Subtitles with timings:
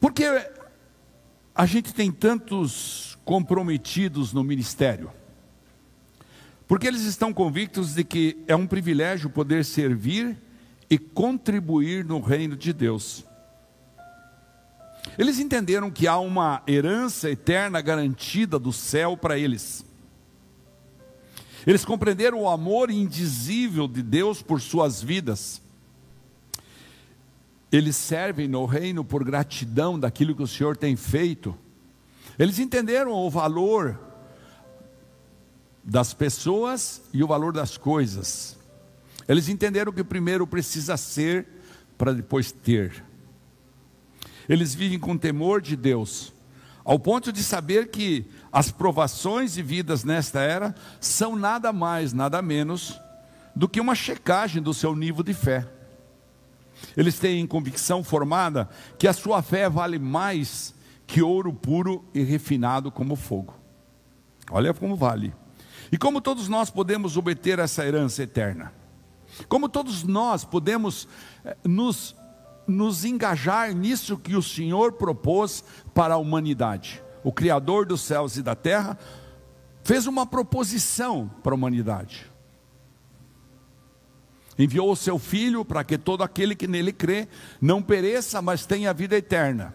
[0.00, 0.24] Porque
[1.54, 5.10] a gente tem tantos comprometidos no ministério?
[6.66, 10.36] Porque eles estão convictos de que é um privilégio poder servir
[10.90, 13.24] e contribuir no reino de Deus.
[15.16, 19.84] Eles entenderam que há uma herança eterna garantida do céu para eles.
[21.66, 25.60] Eles compreenderam o amor indizível de Deus por suas vidas.
[27.70, 31.56] Eles servem no reino por gratidão daquilo que o Senhor tem feito.
[32.38, 33.98] Eles entenderam o valor
[35.84, 38.56] das pessoas e o valor das coisas.
[39.26, 41.46] Eles entenderam que primeiro precisa ser
[41.98, 43.04] para depois ter.
[44.48, 46.32] Eles vivem com temor de Deus,
[46.82, 52.40] ao ponto de saber que as provações e vidas nesta era são nada mais, nada
[52.40, 52.98] menos
[53.54, 55.77] do que uma checagem do seu nível de fé.
[56.96, 58.68] Eles têm convicção formada
[58.98, 60.74] que a sua fé vale mais
[61.06, 63.54] que ouro puro e refinado como fogo.
[64.50, 65.34] Olha como vale.
[65.90, 68.72] E como todos nós podemos obter essa herança eterna?
[69.48, 71.08] Como todos nós podemos
[71.44, 72.14] eh, nos,
[72.66, 77.02] nos engajar nisso que o Senhor propôs para a humanidade?
[77.24, 78.98] O Criador dos céus e da terra
[79.82, 82.27] fez uma proposição para a humanidade.
[84.58, 87.28] Enviou o seu Filho para que todo aquele que nele crê
[87.60, 89.72] não pereça, mas tenha vida eterna.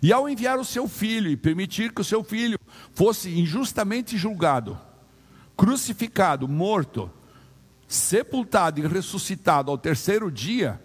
[0.00, 2.58] E ao enviar o seu Filho e permitir que o seu Filho
[2.94, 4.78] fosse injustamente julgado,
[5.56, 7.10] crucificado, morto,
[7.88, 10.80] sepultado e ressuscitado ao terceiro dia,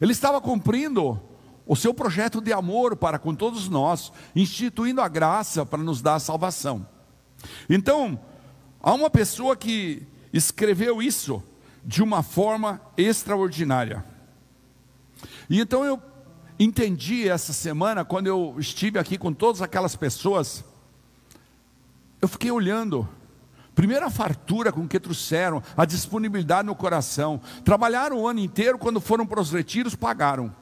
[0.00, 1.20] ele estava cumprindo
[1.66, 6.16] o seu projeto de amor para com todos nós, instituindo a graça para nos dar
[6.16, 6.86] a salvação.
[7.68, 8.18] Então,
[8.82, 11.42] há uma pessoa que escreveu isso
[11.84, 14.04] de uma forma extraordinária.
[15.48, 16.00] E então eu
[16.58, 20.64] entendi essa semana, quando eu estive aqui com todas aquelas pessoas,
[22.20, 23.08] eu fiquei olhando
[23.74, 27.40] Primeiro a fartura com que trouxeram, a disponibilidade no coração.
[27.64, 30.54] Trabalharam o ano inteiro, quando foram para os retiros, pagaram.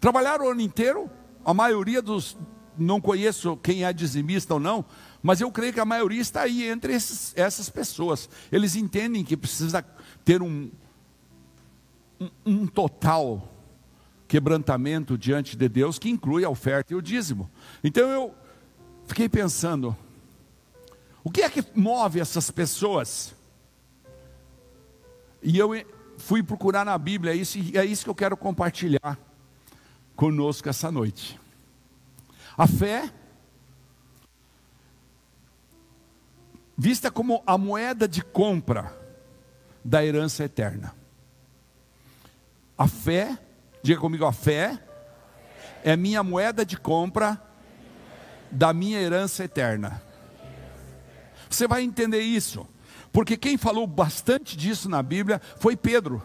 [0.00, 1.10] Trabalharam o ano inteiro,
[1.44, 2.36] a maioria dos,
[2.78, 4.84] não conheço quem é dizimista ou não,
[5.22, 8.28] mas eu creio que a maioria está aí entre esses, essas pessoas.
[8.50, 9.84] Eles entendem que precisa
[10.24, 10.70] ter um,
[12.20, 13.48] um, um total
[14.28, 17.50] quebrantamento diante de Deus, que inclui a oferta e o dízimo.
[17.84, 18.34] Então eu
[19.06, 19.96] fiquei pensando,
[21.22, 23.34] o que é que move essas pessoas?
[25.42, 25.70] E eu
[26.16, 29.18] fui procurar na Bíblia isso, e é isso que eu quero compartilhar
[30.16, 31.38] conosco essa noite.
[32.56, 33.12] A fé,
[36.76, 39.01] vista como a moeda de compra
[39.84, 40.94] da herança eterna.
[42.76, 43.38] A fé,
[43.82, 44.82] diga comigo, a fé
[45.84, 47.40] é minha moeda de compra
[48.50, 50.02] da minha herança eterna.
[51.48, 52.66] Você vai entender isso,
[53.12, 56.24] porque quem falou bastante disso na Bíblia foi Pedro.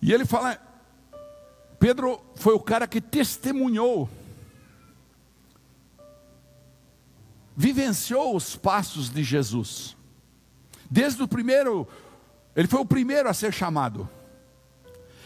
[0.00, 0.58] E ele fala,
[1.78, 4.08] Pedro foi o cara que testemunhou,
[7.56, 9.93] vivenciou os passos de Jesus.
[10.90, 11.86] Desde o primeiro,
[12.54, 14.08] ele foi o primeiro a ser chamado.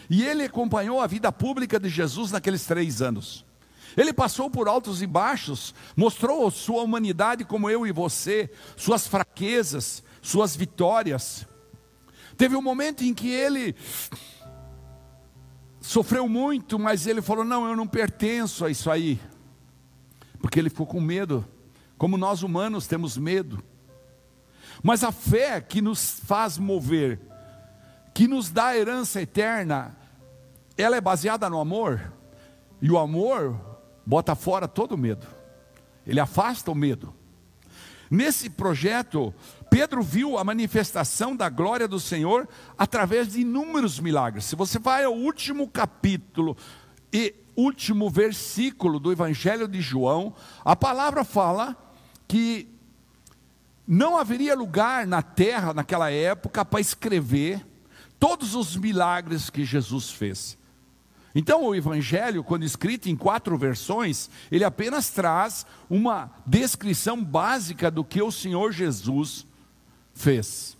[0.09, 3.45] E ele acompanhou a vida pública de Jesus naqueles três anos.
[3.95, 10.03] Ele passou por altos e baixos, mostrou sua humanidade como eu e você, suas fraquezas,
[10.21, 11.47] suas vitórias.
[12.37, 13.75] Teve um momento em que ele
[15.81, 19.19] sofreu muito, mas ele falou: Não, eu não pertenço a isso aí,
[20.39, 21.45] porque ele ficou com medo,
[21.97, 23.61] como nós humanos temos medo.
[24.81, 27.19] Mas a fé que nos faz mover,
[28.13, 29.95] que nos dá a herança eterna,
[30.77, 32.13] ela é baseada no amor,
[32.81, 33.59] e o amor
[34.05, 35.27] bota fora todo o medo,
[36.07, 37.13] ele afasta o medo.
[38.09, 39.33] Nesse projeto,
[39.69, 44.45] Pedro viu a manifestação da glória do Senhor através de inúmeros milagres.
[44.45, 46.57] Se você vai ao último capítulo
[47.13, 50.33] e último versículo do Evangelho de João,
[50.65, 51.77] a palavra fala
[52.27, 52.78] que
[53.91, 57.65] não haveria lugar na terra naquela época para escrever
[58.19, 60.55] todos os milagres que Jesus fez.
[61.33, 68.03] Então, o Evangelho, quando escrito em quatro versões, ele apenas traz uma descrição básica do
[68.03, 69.43] que o Senhor Jesus
[70.13, 70.77] fez.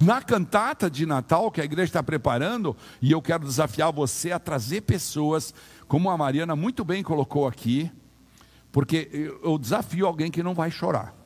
[0.00, 4.38] Na cantata de Natal que a igreja está preparando, e eu quero desafiar você a
[4.38, 5.52] trazer pessoas,
[5.88, 7.90] como a Mariana muito bem colocou aqui,
[8.70, 11.23] porque eu desafio alguém que não vai chorar.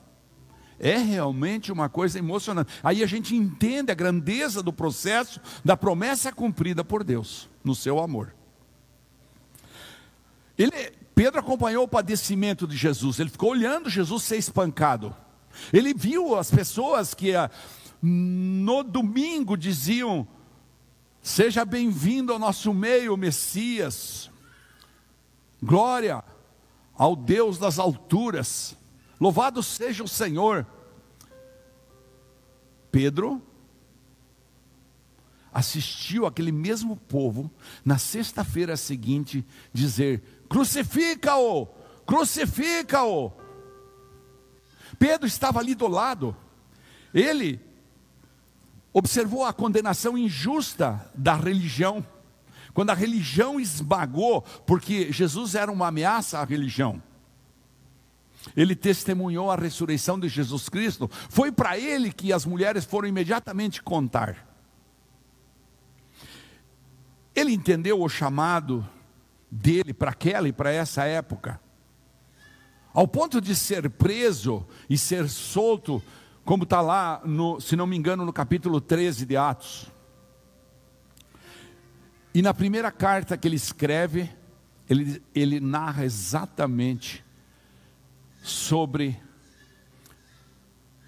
[0.79, 2.71] É realmente uma coisa emocionante.
[2.81, 7.99] Aí a gente entende a grandeza do processo da promessa cumprida por Deus no seu
[7.99, 8.33] amor.
[10.57, 15.15] Ele, Pedro acompanhou o padecimento de Jesus, ele ficou olhando Jesus ser espancado.
[15.73, 17.51] Ele viu as pessoas que ah,
[18.01, 20.27] no domingo diziam:
[21.21, 24.29] Seja bem-vindo ao nosso meio, Messias.
[25.61, 26.23] Glória
[26.95, 28.75] ao Deus das alturas.
[29.19, 30.65] Louvado seja o Senhor.
[32.91, 33.41] Pedro
[35.51, 37.51] assistiu aquele mesmo povo
[37.83, 41.67] na sexta-feira seguinte dizer: crucifica-o,
[42.05, 43.31] crucifica-o.
[44.97, 46.35] Pedro estava ali do lado,
[47.13, 47.59] ele
[48.91, 52.05] observou a condenação injusta da religião,
[52.73, 57.01] quando a religião esmagou, porque Jesus era uma ameaça à religião.
[58.55, 61.09] Ele testemunhou a ressurreição de Jesus Cristo.
[61.29, 64.47] Foi para ele que as mulheres foram imediatamente contar.
[67.35, 68.87] Ele entendeu o chamado
[69.51, 71.59] dele para aquela e para essa época.
[72.93, 76.01] Ao ponto de ser preso e ser solto,
[76.43, 79.91] como está lá, no, se não me engano, no capítulo 13 de Atos.
[82.33, 84.29] E na primeira carta que ele escreve,
[84.89, 87.23] ele, ele narra exatamente
[88.41, 89.19] sobre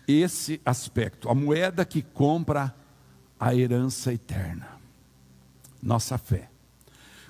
[0.07, 2.75] esse aspecto, a moeda que compra
[3.39, 4.79] a herança eterna,
[5.81, 6.49] nossa fé.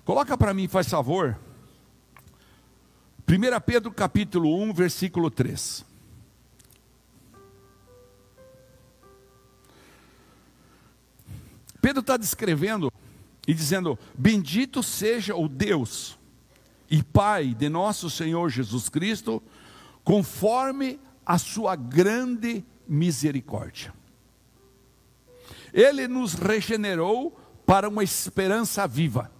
[0.04, 1.38] Coloca para mim, faz favor,
[3.28, 5.86] 1 Pedro capítulo 1, versículo 3.
[11.82, 12.92] Pedro está descrevendo
[13.48, 16.18] e dizendo: Bendito seja o Deus
[16.90, 19.42] e Pai de nosso Senhor Jesus Cristo,
[20.04, 23.94] conforme a sua grande misericórdia.
[25.74, 29.32] Ele nos regenerou para uma esperança viva.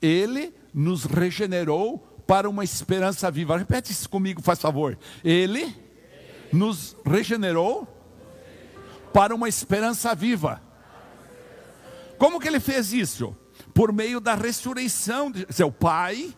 [0.00, 3.56] Ele nos regenerou para uma esperança viva.
[3.56, 4.98] Repete isso comigo, faz favor.
[5.24, 5.74] Ele
[6.52, 7.86] nos regenerou
[9.12, 10.62] para uma esperança viva.
[12.18, 13.36] Como que ele fez isso?
[13.72, 16.34] Por meio da ressurreição de seu Pai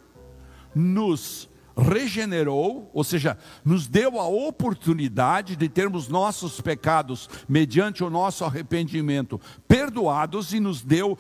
[0.75, 8.45] nos regenerou, ou seja, nos deu a oportunidade de termos nossos pecados, mediante o nosso
[8.45, 11.19] arrependimento, perdoados e nos deu,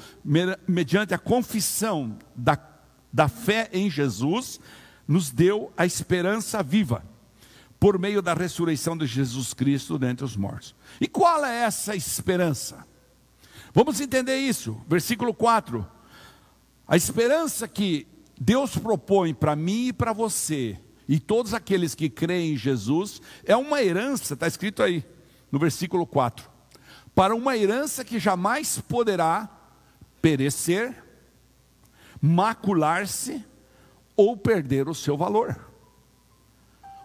[0.66, 2.58] mediante a confissão da,
[3.12, 4.60] da fé em Jesus,
[5.06, 7.04] nos deu a esperança viva,
[7.78, 10.74] por meio da ressurreição de Jesus Cristo dentre os mortos.
[11.00, 12.86] E qual é essa esperança?
[13.72, 15.86] Vamos entender isso, versículo 4.
[16.86, 18.06] A esperança que
[18.42, 23.54] Deus propõe para mim e para você, e todos aqueles que creem em Jesus, é
[23.54, 25.04] uma herança, está escrito aí
[25.52, 26.48] no versículo 4,
[27.14, 29.46] para uma herança que jamais poderá
[30.22, 31.04] perecer,
[32.18, 33.44] macular-se
[34.16, 35.60] ou perder o seu valor.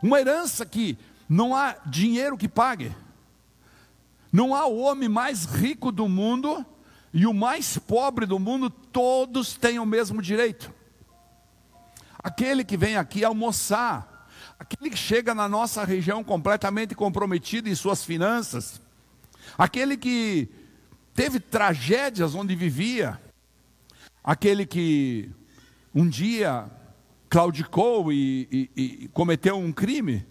[0.02, 0.98] Uma herança que
[1.28, 2.96] não há dinheiro que pague,
[4.32, 6.66] não há o homem mais rico do mundo
[7.14, 10.75] e o mais pobre do mundo, todos têm o mesmo direito
[12.26, 14.28] aquele que vem aqui almoçar,
[14.58, 18.82] aquele que chega na nossa região completamente comprometido em suas finanças,
[19.56, 20.50] aquele que
[21.14, 23.22] teve tragédias onde vivia,
[24.24, 25.30] aquele que
[25.94, 26.66] um dia
[27.30, 30.26] claudicou e, e, e cometeu um crime,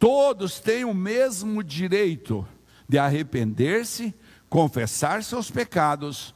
[0.00, 2.44] todos têm o mesmo direito
[2.88, 4.12] de arrepender-se,
[4.50, 6.34] confessar seus pecados,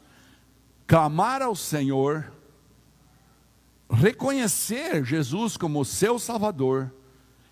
[0.87, 2.33] clamar ao Senhor
[3.93, 6.93] reconhecer Jesus como seu Salvador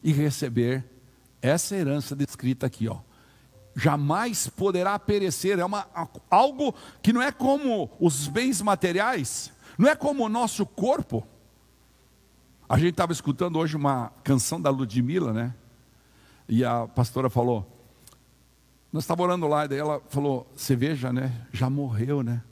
[0.03, 0.85] e receber
[1.43, 2.99] essa herança descrita aqui, ó.
[3.77, 5.87] Jamais poderá perecer, é uma,
[6.29, 11.27] algo que não é como os bens materiais, não é como o nosso corpo.
[12.69, 15.55] A gente estava escutando hoje uma canção da Ludmilla, né?
[16.49, 17.67] E a pastora falou,
[18.93, 21.47] nós estávamos orando lá, e daí ela falou, você veja, né?
[21.53, 22.43] Já morreu, né?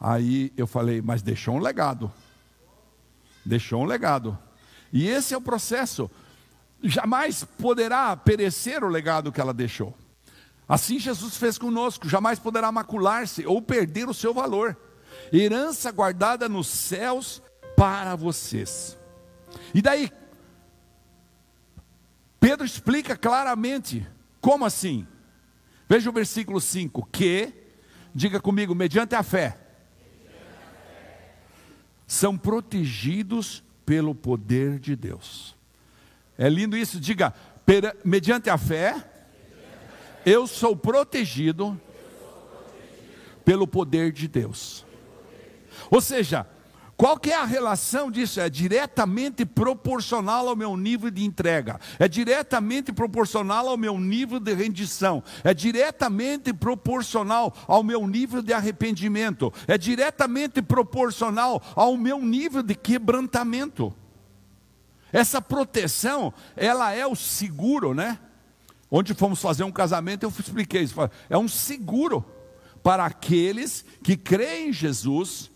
[0.00, 2.10] Aí eu falei, mas deixou um legado
[3.44, 4.38] deixou um legado.
[4.92, 6.10] E esse é o processo.
[6.82, 9.94] Jamais poderá perecer o legado que ela deixou.
[10.68, 14.76] Assim Jesus fez conosco, jamais poderá macular-se ou perder o seu valor.
[15.32, 17.42] Herança guardada nos céus
[17.76, 18.96] para vocês.
[19.74, 20.12] E daí,
[22.38, 24.06] Pedro explica claramente,
[24.40, 25.06] como assim?
[25.88, 27.52] Veja o versículo 5: que,
[28.14, 29.67] diga comigo, mediante a fé
[32.08, 35.54] são protegidos pelo poder de Deus.
[36.38, 37.34] É lindo isso, diga,
[38.02, 39.04] mediante a fé,
[40.24, 41.78] eu sou protegido
[43.44, 44.86] pelo poder de Deus.
[45.90, 46.46] Ou seja,
[46.98, 48.40] Qual que é a relação disso?
[48.40, 54.52] É diretamente proporcional ao meu nível de entrega, é diretamente proporcional ao meu nível de
[54.52, 62.64] rendição, é diretamente proporcional ao meu nível de arrependimento, é diretamente proporcional ao meu nível
[62.64, 63.94] de quebrantamento.
[65.12, 68.18] Essa proteção, ela é o seguro, né?
[68.90, 70.96] Onde fomos fazer um casamento, eu expliquei isso.
[71.30, 72.24] É um seguro
[72.82, 75.48] para aqueles que creem em Jesus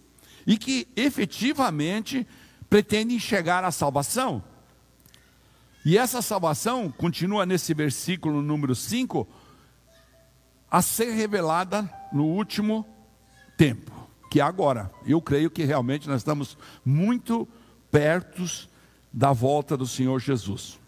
[0.47, 2.27] e que efetivamente
[2.69, 4.43] pretendem chegar à salvação.
[5.85, 9.27] E essa salvação continua nesse versículo número 5
[10.71, 12.87] a ser revelada no último
[13.59, 13.93] tempo,
[14.31, 14.91] que é agora.
[15.05, 17.47] Eu creio que realmente nós estamos muito
[17.91, 18.43] perto
[19.13, 20.79] da volta do Senhor Jesus.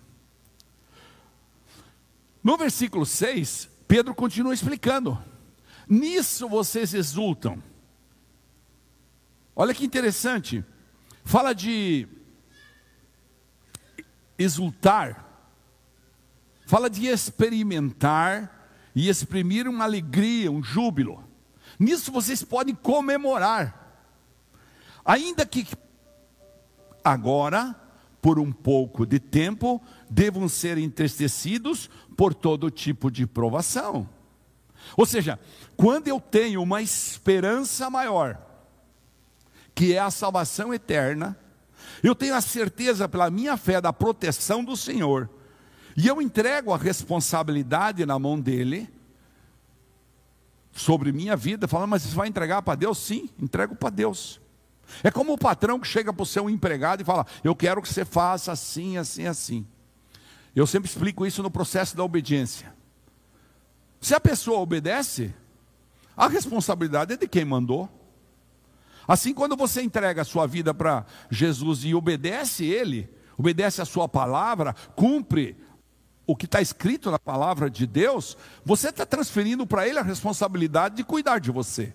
[2.42, 5.18] No versículo 6, Pedro continua explicando:
[5.88, 7.62] Nisso vocês exultam
[9.56, 10.64] Olha que interessante.
[11.24, 12.08] Fala de
[14.36, 15.24] exultar,
[16.66, 21.22] fala de experimentar e exprimir uma alegria, um júbilo.
[21.78, 23.80] Nisso vocês podem comemorar.
[25.04, 25.66] Ainda que
[27.02, 27.74] agora,
[28.20, 29.80] por um pouco de tempo,
[30.10, 34.08] devam ser entristecidos por todo tipo de provação.
[34.96, 35.38] Ou seja,
[35.76, 38.43] quando eu tenho uma esperança maior,
[39.74, 41.36] que é a salvação eterna,
[42.02, 45.28] eu tenho a certeza pela minha fé da proteção do Senhor,
[45.96, 48.88] e eu entrego a responsabilidade na mão dele
[50.72, 52.98] sobre minha vida, falando, mas você vai entregar para Deus?
[52.98, 54.40] Sim, entrego para Deus.
[55.02, 57.88] É como o patrão que chega para o seu empregado e fala: Eu quero que
[57.88, 59.66] você faça assim, assim, assim.
[60.54, 62.74] Eu sempre explico isso no processo da obediência.
[64.00, 65.34] Se a pessoa obedece,
[66.16, 67.88] a responsabilidade é de quem mandou.
[69.06, 74.08] Assim, quando você entrega a sua vida para Jesus e obedece Ele, obedece a Sua
[74.08, 75.56] palavra, cumpre
[76.26, 80.96] o que está escrito na palavra de Deus, você está transferindo para Ele a responsabilidade
[80.96, 81.92] de cuidar de você.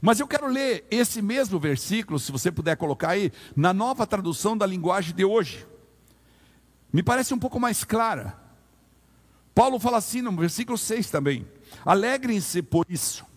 [0.00, 4.56] Mas eu quero ler esse mesmo versículo, se você puder colocar aí, na nova tradução
[4.56, 5.66] da linguagem de hoje.
[6.92, 8.36] Me parece um pouco mais clara.
[9.54, 11.46] Paulo fala assim no versículo 6 também:
[11.84, 13.28] Alegrem-se por isso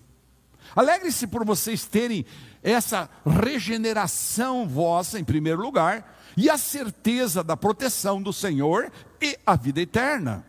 [0.75, 2.25] Alegre-se por vocês terem
[2.63, 8.91] essa regeneração vossa, em primeiro lugar, e a certeza da proteção do Senhor
[9.21, 10.45] e a vida eterna.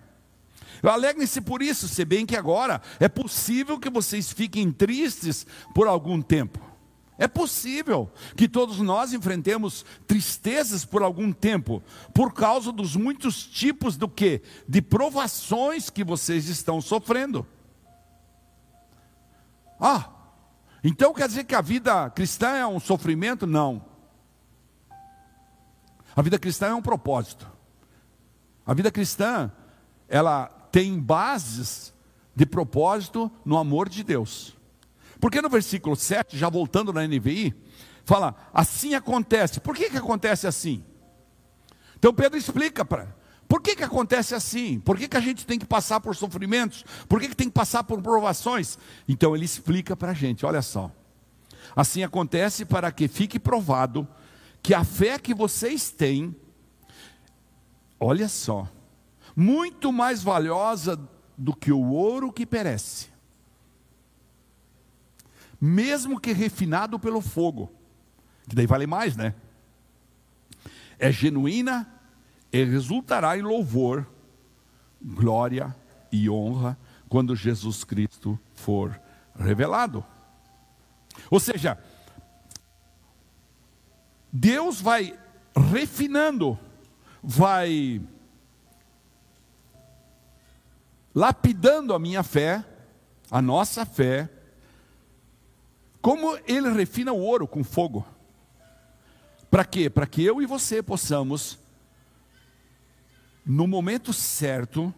[0.83, 6.21] Alegrem-se por isso, se bem que agora é possível que vocês fiquem tristes por algum
[6.21, 6.61] tempo.
[7.19, 11.81] É possível que todos nós enfrentemos tristezas por algum tempo,
[12.13, 14.43] por causa dos muitos tipos do que?
[14.67, 17.47] De provações que vocês estão sofrendo.
[19.85, 20.09] Ah,
[20.85, 23.49] então quer dizer que a vida cristã é um sofrimento?
[23.49, 23.85] Não.
[26.15, 27.51] A vida cristã é um propósito.
[28.65, 29.51] A vida cristã,
[30.09, 31.93] ela tem bases
[32.33, 34.57] de propósito no amor de Deus.
[35.21, 37.53] Porque no versículo 7, já voltando na NVI,
[38.05, 39.59] fala: assim acontece.
[39.59, 40.85] Por que, que acontece assim?
[41.99, 43.15] Então Pedro explica para
[43.53, 44.81] por que, que acontece assim?
[44.81, 46.87] Por que, que a gente tem que passar por sofrimentos?
[47.07, 48.79] Por que, que tem que passar por provações?
[49.07, 50.91] Então ele explica para a gente: olha só.
[51.77, 54.09] Assim acontece para que fique provado
[54.63, 56.35] que a fé que vocês têm,
[58.01, 58.67] olha só,
[59.37, 60.99] muito mais valiosa
[61.37, 63.09] do que o ouro que perece,
[65.61, 67.71] mesmo que refinado pelo fogo,
[68.49, 69.35] que daí vale mais, né?
[70.99, 72.01] É genuína
[72.53, 74.07] e resultará em louvor,
[75.01, 75.75] glória
[76.13, 76.79] e honra
[77.09, 79.01] quando Jesus Cristo for
[79.35, 80.05] revelado.
[81.31, 81.79] Ou seja,
[84.31, 85.19] Deus vai
[85.55, 86.59] refinando,
[87.23, 88.03] vai
[91.15, 92.65] lapidando a minha fé,
[93.31, 94.29] a nossa fé,
[96.01, 98.07] como ele refina o ouro com fogo.
[99.51, 99.91] Para quê?
[99.91, 101.59] Para que eu e você possamos
[103.45, 104.95] no momento certo,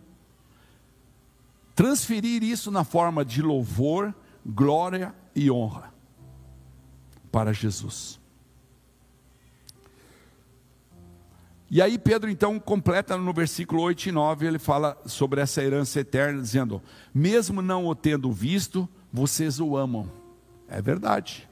[1.75, 5.93] transferir isso na forma de louvor, glória e honra
[7.33, 8.21] para Jesus.
[11.71, 15.99] E aí Pedro então completa no versículo 8 e 9, ele fala sobre essa herança
[15.99, 16.81] eterna, dizendo:
[17.13, 20.09] Mesmo não o tendo visto, vocês o amam.
[20.69, 21.49] É verdade.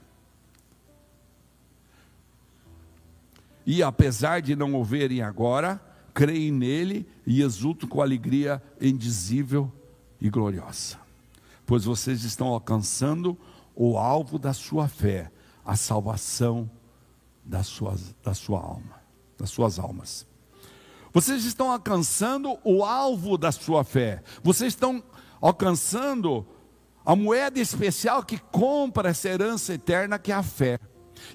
[3.66, 5.80] E apesar de não o verem agora,
[6.14, 9.70] creem nele e exultam com alegria indizível
[10.20, 10.98] e gloriosa,
[11.66, 13.36] pois vocês estão alcançando
[13.74, 15.30] o alvo da sua fé,
[15.64, 16.70] a salvação
[17.44, 19.00] das suas, da sua alma,
[19.38, 20.26] das suas almas.
[21.12, 24.22] Vocês estão alcançando o alvo da sua fé.
[24.42, 25.02] Vocês estão
[25.40, 26.46] alcançando
[27.04, 30.78] a moeda especial que compra essa herança eterna que é a fé.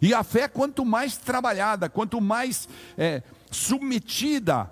[0.01, 2.67] E a fé, quanto mais trabalhada, quanto mais
[2.97, 4.69] é, submetida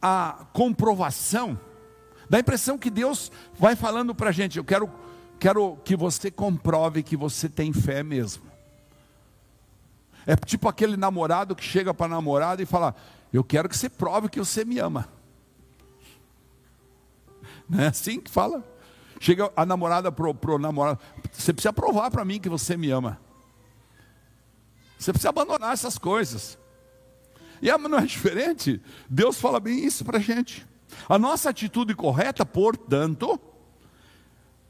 [0.00, 1.58] à comprovação,
[2.28, 4.90] dá a impressão que Deus vai falando para a gente: eu quero,
[5.38, 8.44] quero que você comprove que você tem fé mesmo.
[10.26, 12.94] É tipo aquele namorado que chega para a namorada e fala:
[13.32, 15.08] Eu quero que você prove que você me ama.
[17.68, 18.62] Não é assim que fala?
[19.20, 21.00] Chega a namorada pro, pro namorado,
[21.32, 23.18] você precisa provar para mim que você me ama.
[24.98, 26.58] Você precisa abandonar essas coisas.
[27.60, 28.80] E não é diferente?
[29.08, 30.66] Deus fala bem isso para a gente.
[31.08, 33.38] A nossa atitude correta, portanto,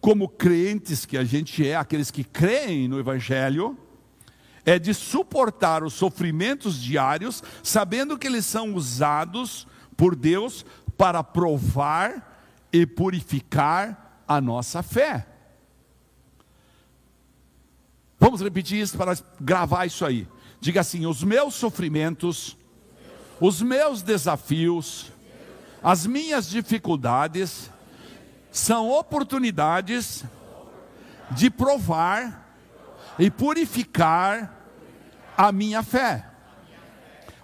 [0.01, 3.77] como crentes que a gente é, aqueles que creem no Evangelho,
[4.65, 9.67] é de suportar os sofrimentos diários, sabendo que eles são usados
[9.97, 10.65] por Deus
[10.97, 15.27] para provar e purificar a nossa fé.
[18.21, 20.29] Vamos repetir isso para gravar isso aí.
[20.61, 22.58] Diga assim: os meus sofrimentos,
[23.41, 25.13] os meus desafios,
[25.83, 27.71] as minhas dificuldades
[28.51, 30.25] são oportunidades
[31.31, 32.57] de provar
[33.19, 34.55] e purificar
[35.37, 36.27] a minha fé.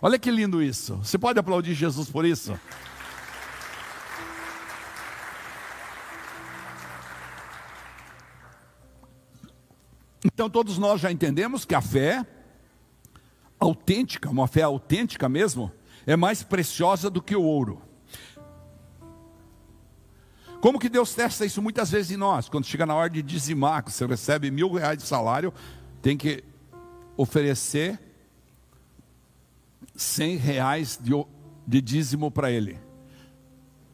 [0.03, 0.97] Olha que lindo isso.
[0.97, 2.59] Você pode aplaudir Jesus por isso?
[10.25, 12.27] Então todos nós já entendemos que a fé
[13.61, 15.71] autêntica, uma fé autêntica mesmo,
[16.07, 17.83] é mais preciosa do que o ouro.
[20.61, 22.49] Como que Deus testa isso muitas vezes em nós?
[22.49, 25.53] Quando chega na hora de dizimar, que você recebe mil reais de salário,
[26.01, 26.43] tem que
[27.17, 28.01] oferecer
[29.95, 31.13] cem reais de,
[31.67, 32.79] de dízimo para ele,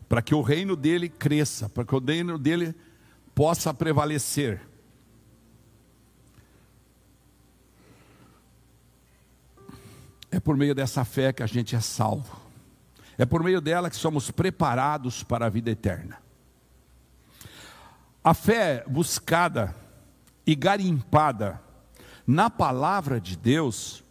[0.09, 2.75] para que o reino dele cresça, para que o reino dele
[3.35, 4.61] possa prevalecer.
[10.31, 12.41] É por meio dessa fé que a gente é salvo.
[13.19, 16.19] É por meio dela que somos preparados para a vida eterna.
[18.23, 19.75] A fé buscada
[20.47, 21.61] e garimpada
[22.27, 24.05] na palavra de Deus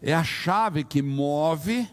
[0.00, 1.88] é a chave que move,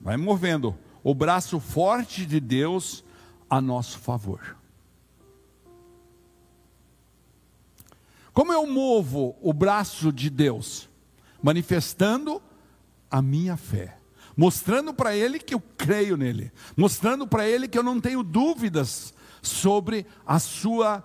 [0.00, 3.04] vai movendo o braço forte de Deus
[3.48, 4.56] a nosso favor.
[8.32, 10.88] Como eu movo o braço de Deus?
[11.42, 12.42] Manifestando
[13.10, 13.98] a minha fé,
[14.36, 19.14] mostrando para Ele que eu creio nele, mostrando para Ele que eu não tenho dúvidas
[19.42, 21.04] sobre a Sua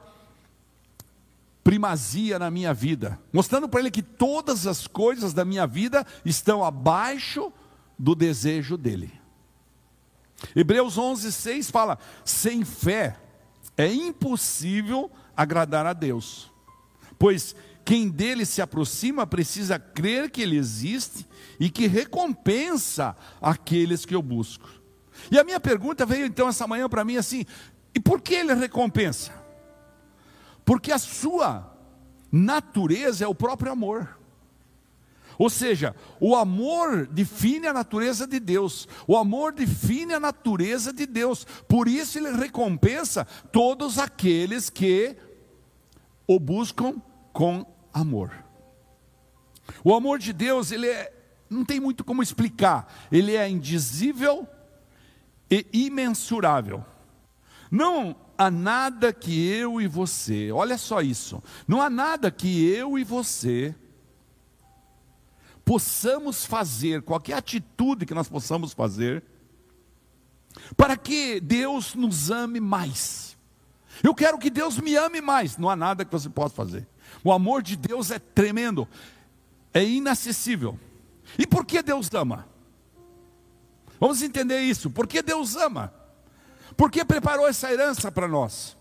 [1.63, 6.63] primazia na minha vida, mostrando para Ele que todas as coisas da minha vida estão
[6.63, 7.51] abaixo
[7.97, 9.21] do desejo dEle.
[10.55, 13.15] Hebreus 11, 6 fala: sem fé
[13.77, 16.51] é impossível agradar a Deus,
[17.17, 17.55] pois
[17.91, 21.27] quem dele se aproxima precisa crer que ele existe
[21.59, 24.69] e que recompensa aqueles que eu busco.
[25.29, 27.45] E a minha pergunta veio então essa manhã para mim assim:
[27.93, 29.33] e por que ele recompensa?
[30.63, 31.69] Porque a sua
[32.31, 34.17] natureza é o próprio amor.
[35.37, 41.05] Ou seja, o amor define a natureza de Deus, o amor define a natureza de
[41.05, 45.13] Deus, por isso ele recompensa todos aqueles que
[46.25, 46.95] o buscam
[47.33, 48.31] com amor.
[49.83, 51.13] O amor de Deus, ele é,
[51.49, 54.47] não tem muito como explicar, ele é indizível
[55.49, 56.85] e imensurável.
[57.69, 62.97] Não há nada que eu e você, olha só isso, não há nada que eu
[62.97, 63.75] e você
[65.63, 69.23] possamos fazer, qualquer atitude que nós possamos fazer,
[70.75, 73.37] para que Deus nos ame mais.
[74.03, 76.87] Eu quero que Deus me ame mais, não há nada que você possa fazer.
[77.23, 78.87] O amor de Deus é tremendo,
[79.73, 80.79] é inacessível.
[81.37, 82.47] E por que Deus ama?
[83.99, 84.89] Vamos entender isso.
[84.89, 85.93] Por que Deus ama?
[86.75, 88.75] Por que preparou essa herança para nós?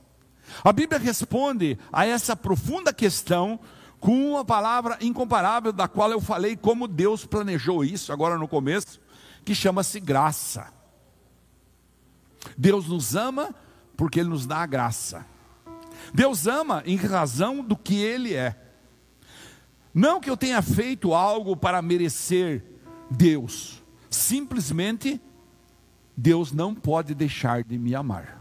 [0.64, 3.61] A Bíblia responde a essa profunda questão
[4.00, 8.98] com uma palavra incomparável, da qual eu falei como Deus planejou isso agora no começo,
[9.44, 10.72] que chama-se graça.
[12.57, 13.55] Deus nos ama
[13.96, 15.26] porque Ele nos dá a graça.
[16.12, 18.56] Deus ama em razão do que Ele é.
[19.92, 22.64] Não que eu tenha feito algo para merecer
[23.10, 25.20] Deus, simplesmente
[26.16, 28.40] Deus não pode deixar de me amar,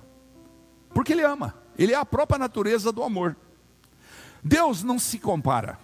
[0.94, 3.36] porque Ele ama, Ele é a própria natureza do amor.
[4.44, 5.80] Deus não se compara,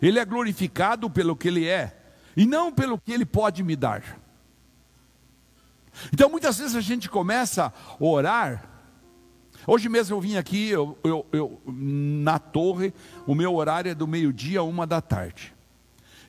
[0.00, 2.00] Ele é glorificado pelo que Ele é,
[2.36, 4.20] e não pelo que Ele pode me dar.
[6.12, 8.73] Então muitas vezes a gente começa a orar.
[9.66, 12.92] Hoje mesmo eu vim aqui, eu, eu, eu, na torre,
[13.26, 15.54] o meu horário é do meio-dia a uma da tarde.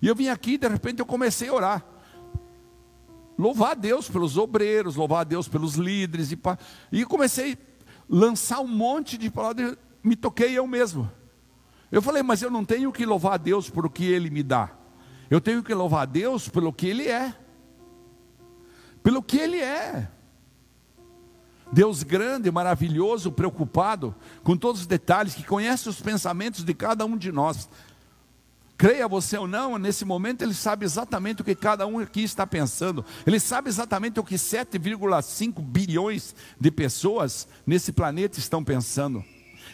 [0.01, 1.85] E eu vim aqui e de repente eu comecei a orar.
[3.37, 6.31] Louvar a Deus pelos obreiros, louvar a Deus pelos líderes.
[6.31, 6.39] E,
[6.91, 7.57] e comecei a
[8.07, 11.11] lançar um monte de palavras, me toquei eu mesmo.
[11.91, 14.43] Eu falei, mas eu não tenho que louvar a Deus por o que Ele me
[14.43, 14.71] dá.
[15.29, 17.35] Eu tenho que louvar a Deus pelo que Ele é
[19.05, 20.09] pelo que Ele é.
[21.75, 27.17] Deus grande, maravilhoso, preocupado com todos os detalhes, que conhece os pensamentos de cada um
[27.17, 27.67] de nós.
[28.77, 32.47] Creia você ou não, nesse momento ele sabe exatamente o que cada um aqui está
[32.47, 33.03] pensando.
[33.27, 39.21] Ele sabe exatamente o que 7,5 bilhões de pessoas nesse planeta estão pensando.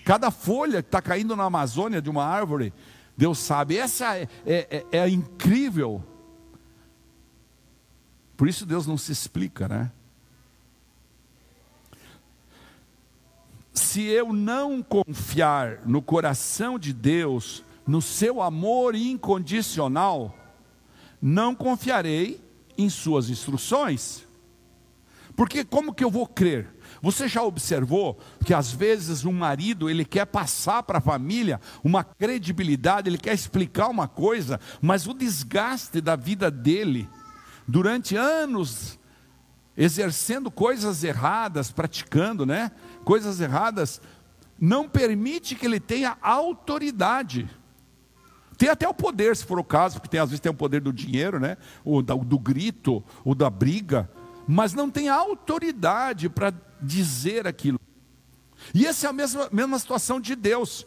[0.03, 2.73] Cada folha que está caindo na Amazônia de uma árvore,
[3.15, 3.77] Deus sabe.
[3.77, 6.03] Essa é, é, é, é incrível
[8.41, 9.91] por isso Deus não se explica, né?
[13.73, 20.35] Se eu não confiar no coração de Deus, no seu amor incondicional,
[21.21, 22.41] não confiarei
[22.77, 24.25] em suas instruções.
[25.35, 26.67] Porque como que eu vou crer?
[27.01, 32.03] Você já observou que às vezes um marido ele quer passar para a família uma
[32.03, 37.09] credibilidade, ele quer explicar uma coisa, mas o desgaste da vida dele
[37.67, 38.99] durante anos
[39.75, 42.71] exercendo coisas erradas, praticando, né?
[43.03, 44.01] Coisas erradas,
[44.59, 47.49] não permite que ele tenha autoridade.
[48.57, 50.81] Tem até o poder, se for o caso, porque tem, às vezes tem o poder
[50.81, 51.57] do dinheiro, né?
[51.83, 54.07] O do, do grito, ou da briga,
[54.47, 57.79] mas não tem autoridade para dizer aquilo.
[58.73, 60.85] E essa é a mesma, mesma situação de Deus.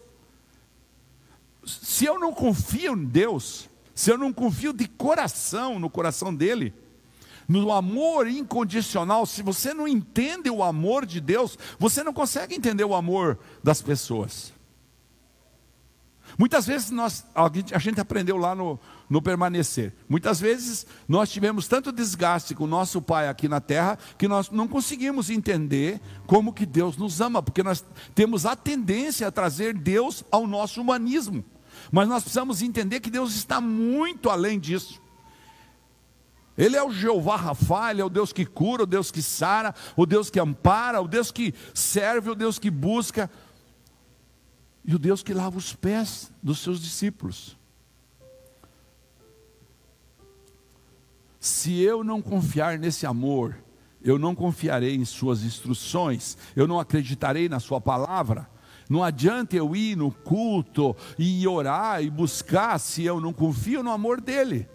[1.66, 6.72] Se eu não confio em Deus, se eu não confio de coração no coração dele,
[7.48, 12.85] no amor incondicional, se você não entende o amor de Deus, você não consegue entender
[12.85, 14.52] o amor das pessoas.
[16.38, 18.78] Muitas vezes nós, a gente aprendeu lá no,
[19.09, 19.92] no permanecer.
[20.09, 24.50] Muitas vezes nós tivemos tanto desgaste com o nosso pai aqui na terra que nós
[24.50, 29.74] não conseguimos entender como que Deus nos ama, porque nós temos a tendência a trazer
[29.74, 31.44] Deus ao nosso humanismo.
[31.92, 35.00] Mas nós precisamos entender que Deus está muito além disso.
[36.56, 39.74] Ele é o Jeová Rafa, ele é o Deus que cura, o Deus que sara,
[39.96, 43.28] o Deus que ampara, o Deus que serve, o Deus que busca,
[44.84, 47.56] e o Deus que lava os pés dos seus discípulos.
[51.40, 53.56] Se eu não confiar nesse amor,
[54.02, 58.48] eu não confiarei em suas instruções, eu não acreditarei na sua palavra.
[58.88, 63.90] Não adianta eu ir no culto e orar e buscar se eu não confio no
[63.90, 64.68] amor dele,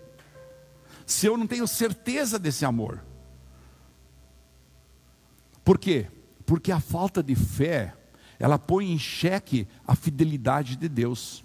[1.10, 3.04] se eu não tenho certeza desse amor.
[5.66, 6.06] Por quê?
[6.46, 7.96] Porque a falta de fé,
[8.38, 11.44] ela põe em xeque a fidelidade de Deus.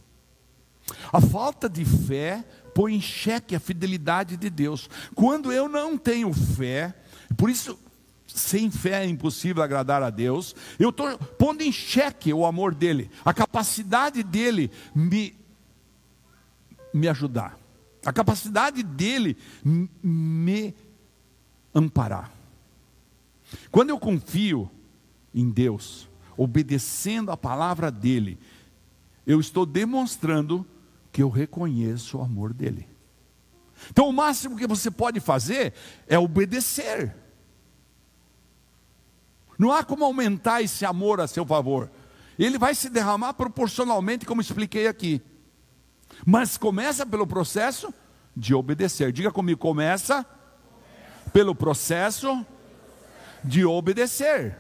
[1.11, 4.89] A falta de fé põe em xeque a fidelidade de Deus.
[5.15, 6.95] Quando eu não tenho fé,
[7.35, 7.79] por isso
[8.27, 10.55] sem fé é impossível agradar a Deus.
[10.79, 15.35] Eu estou pondo em xeque o amor dele, a capacidade dele me,
[16.93, 17.59] me ajudar,
[18.05, 19.37] a capacidade dele
[20.03, 20.75] me
[21.75, 22.33] amparar.
[23.71, 24.71] Quando eu confio
[25.35, 28.39] em Deus, obedecendo a palavra dele,
[29.27, 30.67] eu estou demonstrando
[31.11, 32.89] que eu reconheço o amor dele.
[33.91, 35.73] Então, o máximo que você pode fazer
[36.07, 37.15] é obedecer.
[39.59, 41.91] Não há como aumentar esse amor a seu favor.
[42.39, 45.23] Ele vai se derramar proporcionalmente, como expliquei aqui.
[46.25, 47.93] Mas começa pelo processo
[48.37, 49.13] de obedecer.
[49.13, 50.25] Diga comigo, começa
[51.33, 52.45] pelo processo
[53.43, 54.59] de obedecer.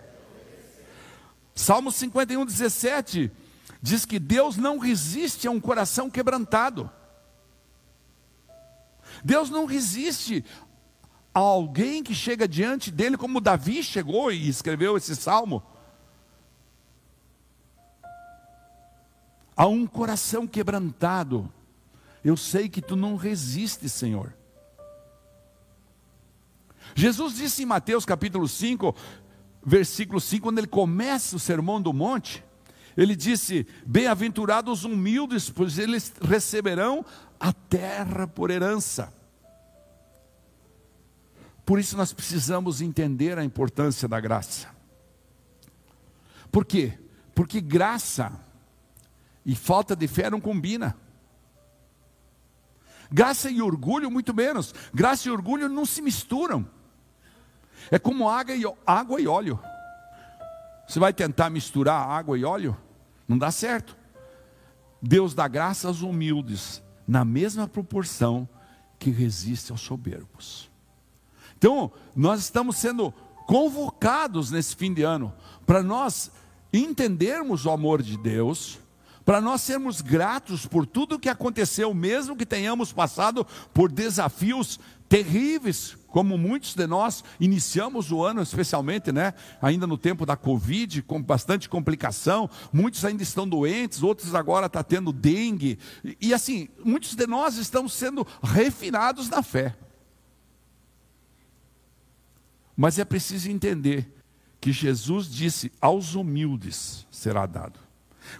[1.54, 3.30] Salmo 51, 17
[3.80, 6.90] diz que Deus não resiste a um coração quebrantado.
[9.22, 10.44] Deus não resiste
[11.32, 15.62] a alguém que chega diante dele, como Davi chegou e escreveu esse salmo.
[19.56, 21.52] A um coração quebrantado,
[22.24, 24.34] eu sei que tu não resistes, Senhor.
[26.94, 28.94] Jesus disse em Mateus capítulo 5,
[29.64, 32.44] versículo 5, quando ele começa o sermão do monte,
[32.96, 37.04] ele disse: Bem-aventurados os humildes, pois eles receberão
[37.38, 39.12] a terra por herança.
[41.64, 44.68] Por isso nós precisamos entender a importância da graça.
[46.52, 46.98] Por quê?
[47.34, 48.32] Porque graça
[49.44, 50.96] e falta de fé não combina.
[53.10, 54.74] Graça e orgulho, muito menos.
[54.92, 56.66] Graça e orgulho não se misturam.
[57.90, 59.60] É como água e, água e óleo.
[60.86, 62.76] Você vai tentar misturar água e óleo?
[63.28, 63.96] Não dá certo.
[65.00, 68.48] Deus dá graça aos humildes, na mesma proporção
[68.98, 70.70] que resiste aos soberbos.
[71.58, 73.12] Então, nós estamos sendo
[73.46, 75.32] convocados nesse fim de ano
[75.66, 76.30] para nós
[76.72, 78.78] entendermos o amor de Deus,
[79.24, 85.96] para nós sermos gratos por tudo que aconteceu, mesmo que tenhamos passado por desafios terríveis,
[86.08, 91.22] como muitos de nós iniciamos o ano, especialmente, né, ainda no tempo da Covid, com
[91.22, 95.78] bastante complicação, muitos ainda estão doentes, outros agora estão tá tendo dengue,
[96.20, 99.74] e assim, muitos de nós estamos sendo refinados na fé.
[102.76, 104.12] Mas é preciso entender
[104.60, 107.83] que Jesus disse: aos humildes será dado.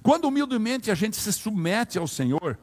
[0.03, 2.59] Quando humildemente a gente se submete ao Senhor,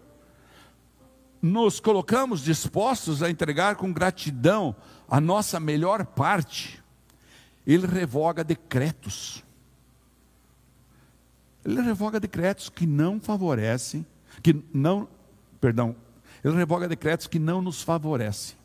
[1.42, 4.76] nos colocamos dispostos a entregar com gratidão
[5.08, 6.82] a nossa melhor parte,
[7.66, 9.44] Ele revoga decretos.
[11.64, 14.06] Ele revoga decretos que não favorecem,
[14.42, 15.08] que não,
[15.60, 15.96] perdão,
[16.44, 18.58] ele revoga decretos que não nos favorecem.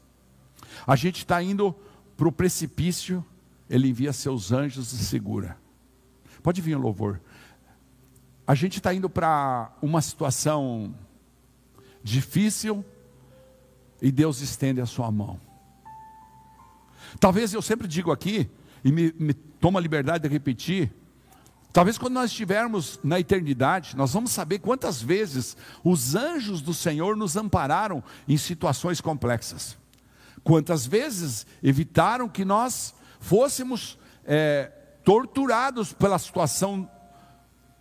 [0.86, 1.74] A gente está indo
[2.16, 3.24] para o precipício,
[3.68, 5.58] ele envia seus anjos e segura.
[6.42, 7.20] Pode vir o louvor.
[8.46, 10.94] A gente está indo para uma situação
[12.02, 12.84] difícil
[14.00, 15.40] e Deus estende a sua mão.
[17.18, 18.48] Talvez eu sempre digo aqui,
[18.84, 20.92] e me, me tomo a liberdade de repetir,
[21.76, 25.54] Talvez quando nós estivermos na eternidade, nós vamos saber quantas vezes
[25.84, 29.76] os anjos do Senhor nos ampararam em situações complexas.
[30.42, 34.72] Quantas vezes evitaram que nós fôssemos é,
[35.04, 36.90] torturados pela situação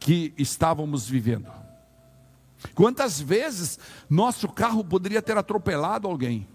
[0.06, 1.52] que estávamos vivendo.
[2.76, 6.48] Quantas vezes nosso carro poderia ter atropelado alguém?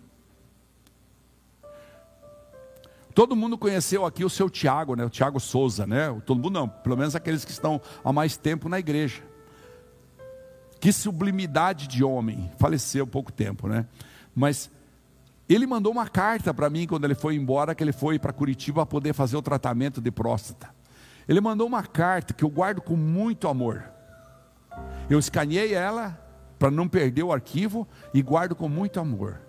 [3.12, 5.04] Todo mundo conheceu aqui o seu Tiago, né?
[5.04, 6.16] O Tiago Souza, né?
[6.24, 9.20] Todo mundo não, pelo menos aqueles que estão há mais tempo na igreja.
[10.78, 13.84] Que sublimidade de homem, faleceu pouco tempo, né?
[14.32, 14.70] Mas
[15.48, 18.86] ele mandou uma carta para mim quando ele foi embora, que ele foi para Curitiba
[18.86, 20.72] poder fazer o tratamento de próstata.
[21.28, 23.84] Ele mandou uma carta que eu guardo com muito amor.
[25.08, 26.18] Eu escaneei ela
[26.58, 29.40] para não perder o arquivo e guardo com muito amor.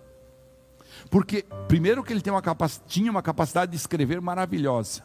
[1.10, 2.42] Porque, primeiro, que ele uma
[2.86, 5.02] tinha uma capacidade de escrever maravilhosa.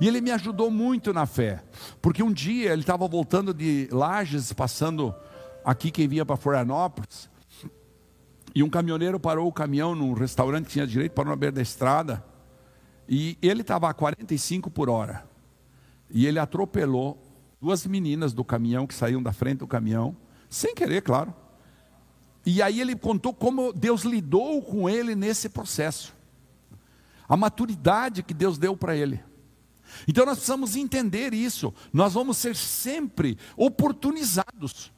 [0.00, 1.62] E ele me ajudou muito na fé.
[2.00, 5.14] Porque um dia ele estava voltando de Lages, passando
[5.64, 7.30] aqui quem vinha para Florianópolis.
[8.54, 11.62] E um caminhoneiro parou o caminhão num restaurante que tinha direito, parou na beira da
[11.62, 12.24] estrada.
[13.08, 15.24] E ele estava a 45 por hora.
[16.12, 17.20] E ele atropelou
[17.60, 20.14] duas meninas do caminhão que saíam da frente do caminhão,
[20.48, 21.34] sem querer, claro.
[22.44, 26.14] E aí ele contou como Deus lidou com ele nesse processo.
[27.28, 29.22] A maturidade que Deus deu para ele.
[30.06, 31.72] Então nós precisamos entender isso.
[31.92, 34.92] Nós vamos ser sempre oportunizados.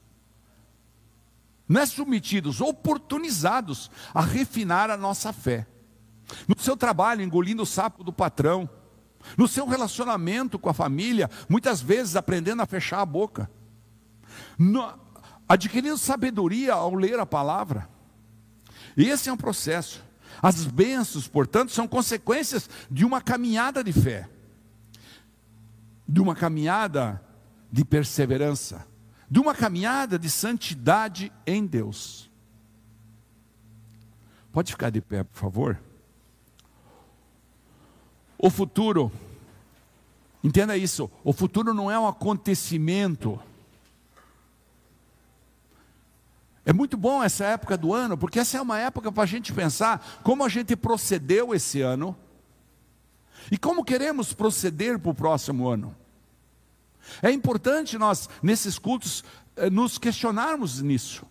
[1.68, 5.66] Não é submetidos, oportunizados a refinar a nossa fé.
[6.48, 8.68] No seu trabalho, engolindo o sapo do patrão
[9.36, 13.50] no seu relacionamento com a família, muitas vezes aprendendo a fechar a boca,
[14.58, 14.98] no,
[15.48, 17.88] adquirindo sabedoria ao ler a palavra.
[18.96, 20.02] Esse é um processo.
[20.42, 24.28] As bênçãos, portanto, são consequências de uma caminhada de fé,
[26.06, 27.22] de uma caminhada
[27.70, 28.86] de perseverança,
[29.30, 32.30] de uma caminhada de santidade em Deus.
[34.52, 35.80] Pode ficar de pé, por favor?
[38.44, 39.10] O futuro,
[40.42, 43.40] entenda isso, o futuro não é um acontecimento.
[46.62, 49.50] É muito bom essa época do ano, porque essa é uma época para a gente
[49.50, 52.14] pensar como a gente procedeu esse ano
[53.50, 55.96] e como queremos proceder para o próximo ano.
[57.22, 59.24] É importante nós, nesses cultos,
[59.56, 61.24] eh, nos questionarmos nisso.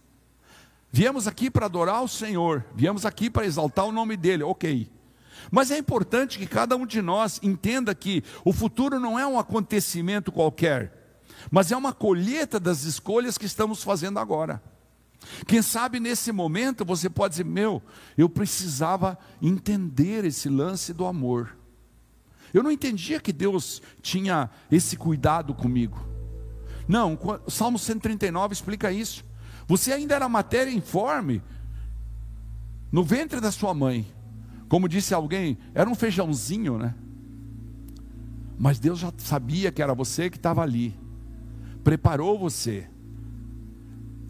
[0.92, 4.90] Viemos aqui para adorar o Senhor, viemos aqui para exaltar o nome dEle, ok.
[5.52, 9.40] Mas é importante que cada um de nós entenda que o futuro não é um
[9.40, 11.20] acontecimento qualquer,
[11.52, 14.62] mas é uma colheita das escolhas que estamos fazendo agora.
[15.48, 17.82] Quem sabe nesse momento você pode dizer: Meu,
[18.18, 21.56] eu precisava entender esse lance do amor.
[22.54, 26.06] Eu não entendia que Deus tinha esse cuidado comigo.
[26.88, 29.26] Não, o Salmo 139 explica isso.
[29.68, 31.42] Você ainda era matéria informe
[32.92, 34.06] no ventre da sua mãe.
[34.74, 36.96] Como disse alguém, era um feijãozinho, né?
[38.58, 41.00] Mas Deus já sabia que era você que estava ali,
[41.84, 42.90] preparou você,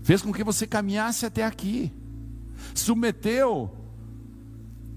[0.02, 1.94] fez com que você caminhasse até aqui.
[2.76, 3.74] submeteu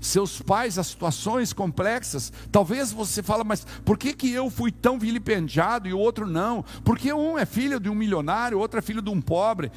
[0.01, 2.33] seus pais a situações complexas.
[2.51, 6.65] Talvez você fala, mas por que, que eu fui tão vilipendiado e o outro não?
[6.83, 9.71] Porque um é filho de um milionário, o outro é filho de um pobre.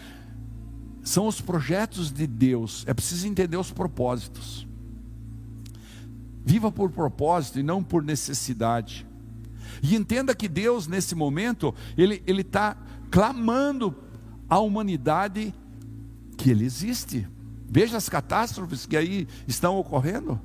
[1.04, 2.84] São os projetos de Deus.
[2.88, 4.68] É preciso entender os propósitos.
[6.50, 9.06] Viva por propósito e não por necessidade.
[9.84, 12.76] E entenda que Deus, nesse momento, Ele está
[13.12, 13.96] clamando
[14.50, 15.54] à humanidade
[16.36, 17.28] que Ele existe.
[17.70, 20.42] Veja as catástrofes que aí estão ocorrendo.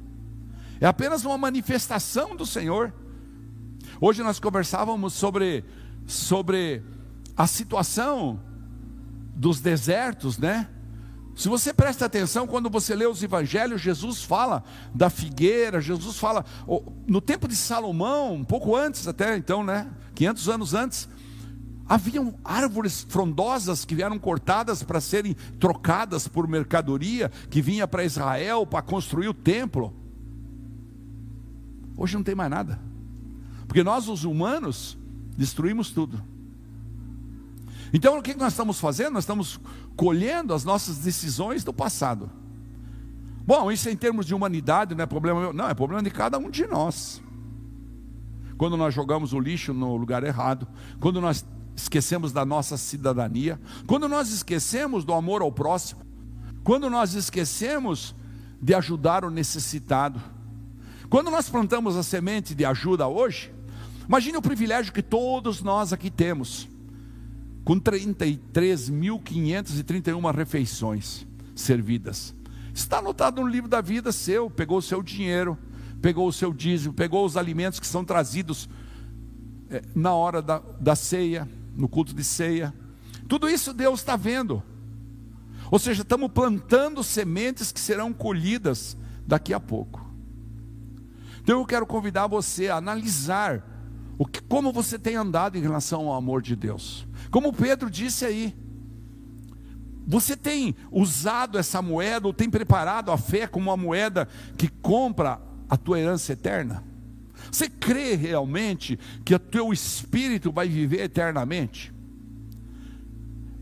[0.79, 2.93] É apenas uma manifestação do Senhor.
[3.99, 5.64] Hoje nós conversávamos sobre,
[6.07, 6.83] sobre
[7.35, 8.38] a situação
[9.35, 10.69] dos desertos, né?
[11.37, 14.62] Se você presta atenção, quando você lê os evangelhos, Jesus fala
[14.94, 16.44] da figueira, Jesus fala,
[17.07, 19.90] no tempo de Salomão, um pouco antes até então, né?
[20.14, 21.09] 500 anos antes,
[21.88, 28.64] haviam árvores frondosas que vieram cortadas para serem trocadas por mercadoria que vinha para Israel
[28.64, 29.92] para construir o templo.
[31.97, 32.81] Hoje não tem mais nada,
[33.66, 34.97] porque nós, os humanos,
[35.37, 36.23] destruímos tudo.
[37.92, 39.12] Então o que nós estamos fazendo?
[39.12, 39.61] Nós estamos
[39.96, 42.30] colhendo as nossas decisões do passado.
[43.46, 46.38] Bom, isso em termos de humanidade não é problema meu, não, é problema de cada
[46.38, 47.22] um de nós.
[48.57, 50.66] Quando nós jogamos o lixo no lugar errado,
[51.00, 51.44] quando nós
[51.76, 56.00] esquecemos da nossa cidadania, quando nós esquecemos do amor ao próximo,
[56.62, 58.14] quando nós esquecemos
[58.62, 60.20] de ajudar o necessitado,
[61.11, 63.52] quando nós plantamos a semente de ajuda hoje,
[64.09, 66.68] imagine o privilégio que todos nós aqui temos
[67.64, 72.35] com 33.531 refeições servidas.
[72.74, 75.57] Está anotado no livro da vida seu, pegou o seu dinheiro,
[76.03, 78.68] pegou o seu dízimo, pegou os alimentos que são trazidos
[79.70, 82.74] é, na hora da, da ceia, no culto de ceia.
[83.29, 84.62] Tudo isso Deus está vendo.
[85.70, 88.96] Ou seja, estamos plantando sementes que serão colhidas
[89.27, 90.05] daqui a pouco.
[91.42, 93.64] Então eu quero convidar você a analisar
[94.18, 97.07] o que, como você tem andado em relação ao amor de Deus.
[97.35, 98.57] Como Pedro disse aí,
[100.07, 105.42] você tem usado essa moeda, ou tem preparado a fé como uma moeda que compra
[105.68, 106.85] a tua herança eterna?
[107.51, 111.92] Você crê realmente que o teu espírito vai viver eternamente?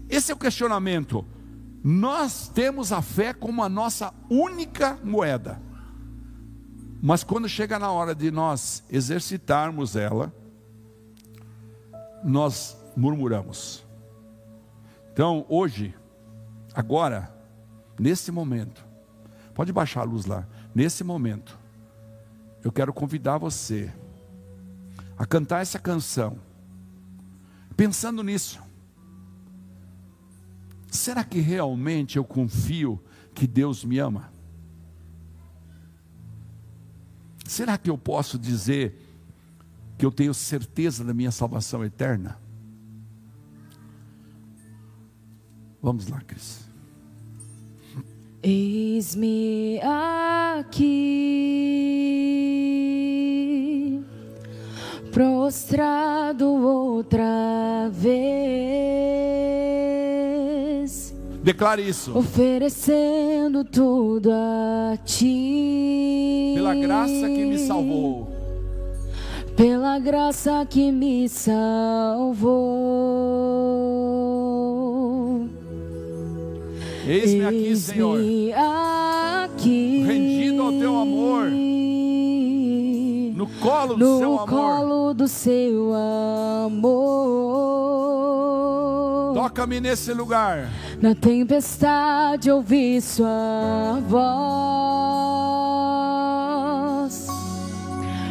[0.07, 1.25] Esse é o questionamento.
[1.83, 5.63] Nós temos a fé como a nossa única moeda.
[7.01, 10.31] Mas quando chega na hora de nós exercitarmos ela,
[12.23, 13.85] nós murmuramos.
[15.13, 15.95] Então, hoje,
[16.75, 17.35] agora,
[17.99, 18.85] nesse momento,
[19.55, 21.59] pode baixar a luz lá, nesse momento,
[22.65, 23.93] eu quero convidar você
[25.19, 26.39] a cantar essa canção,
[27.77, 28.61] pensando nisso.
[30.91, 33.03] Será que realmente eu confio
[33.35, 34.33] que Deus me ama?
[37.47, 38.99] Será que eu posso dizer
[39.99, 42.42] que eu tenho certeza da minha salvação eterna?
[45.83, 46.63] Vamos lá, Cris.
[48.41, 50.91] Eis-me aqui,
[55.13, 58.23] prostrado outra vez.
[61.43, 62.17] Declare isso.
[62.17, 66.53] Oferecendo tudo a ti.
[66.55, 68.29] Pela graça que me salvou.
[69.57, 72.63] Pela graça que me salvou.
[77.07, 78.19] Eis-me aqui, Senhor.
[79.45, 81.51] Aqui, rendido ao teu amor.
[83.35, 84.49] No colo do no seu amor.
[84.49, 85.93] colo do seu
[86.65, 86.93] amor.
[89.35, 90.71] Toca-me nesse lugar.
[91.01, 94.23] Na tempestade ouvi sua voz.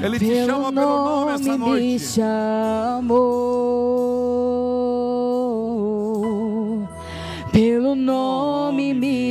[0.02, 2.00] Ele te pelo chama pelo nome essa me noite.
[2.00, 3.42] chamou.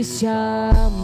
[0.01, 1.00] Nome me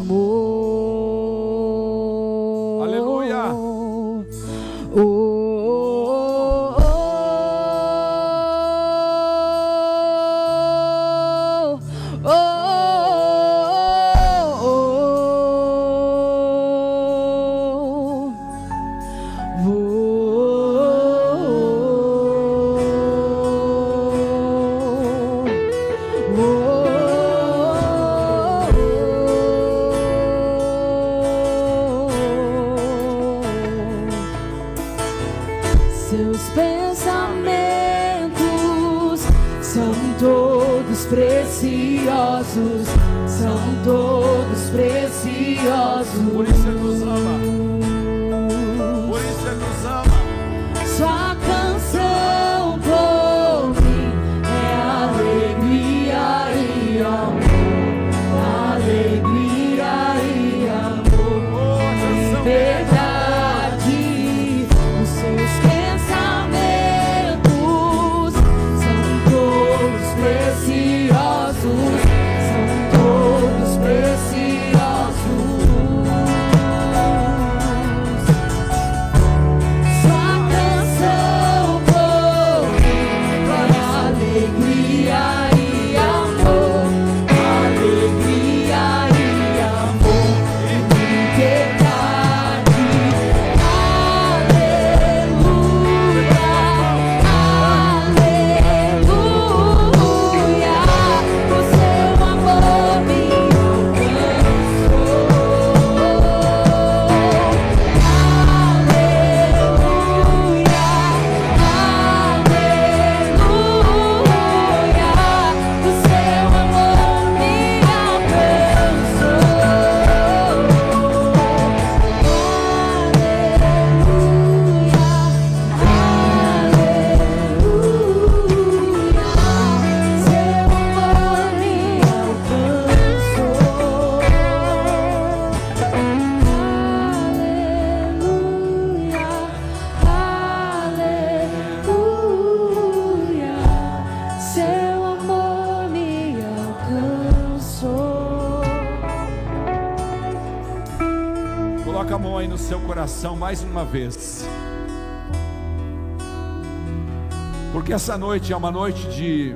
[158.07, 159.53] essa noite é uma noite de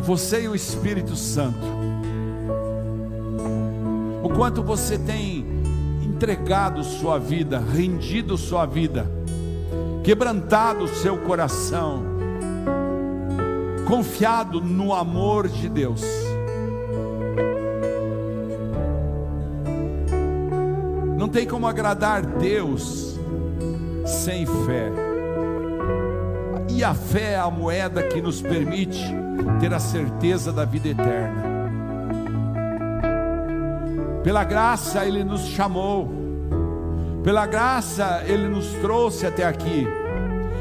[0.00, 1.64] você e o Espírito Santo.
[4.24, 5.46] O quanto você tem
[6.02, 9.08] entregado sua vida, rendido sua vida,
[10.02, 12.02] quebrantado seu coração,
[13.86, 16.02] confiado no amor de Deus.
[21.16, 23.16] Não tem como agradar Deus
[24.04, 25.11] sem fé.
[26.74, 29.04] E a fé é a moeda que nos permite
[29.60, 31.52] ter a certeza da vida eterna.
[34.24, 36.10] Pela graça Ele nos chamou,
[37.22, 39.86] pela graça Ele nos trouxe até aqui,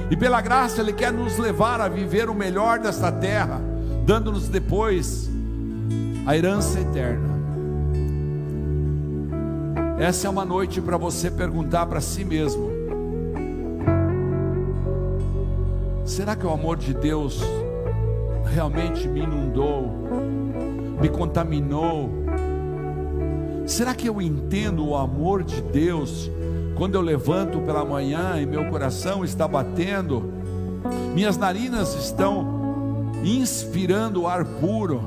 [0.10, 3.62] e pela graça Ele quer nos levar a viver o melhor desta terra,
[4.06, 5.30] dando-nos depois
[6.26, 7.32] a herança eterna.
[9.98, 12.71] Essa é uma noite para você perguntar para si mesmo:
[16.12, 17.42] será que o amor de Deus
[18.54, 19.90] realmente me inundou,
[21.00, 22.10] me contaminou?
[23.66, 26.30] Será que eu entendo o amor de Deus
[26.76, 30.34] quando eu levanto pela manhã e meu coração está batendo,
[31.14, 35.02] minhas narinas estão inspirando ar puro,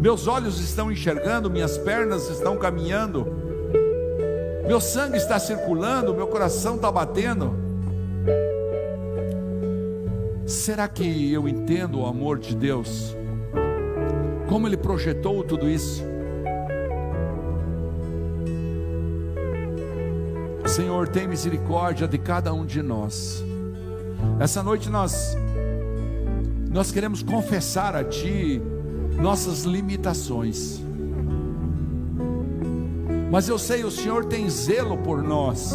[0.00, 3.26] meus olhos estão enxergando, minhas pernas estão caminhando,
[4.66, 7.67] meu sangue está circulando, meu coração está batendo.
[10.48, 13.14] Será que eu entendo o amor de Deus?
[14.48, 16.02] Como Ele projetou tudo isso?
[20.66, 23.44] Senhor, tem misericórdia de cada um de nós.
[24.40, 25.36] Essa noite nós
[26.70, 28.58] nós queremos confessar a Ti
[29.20, 30.80] nossas limitações.
[33.30, 35.74] Mas eu sei, o Senhor tem zelo por nós.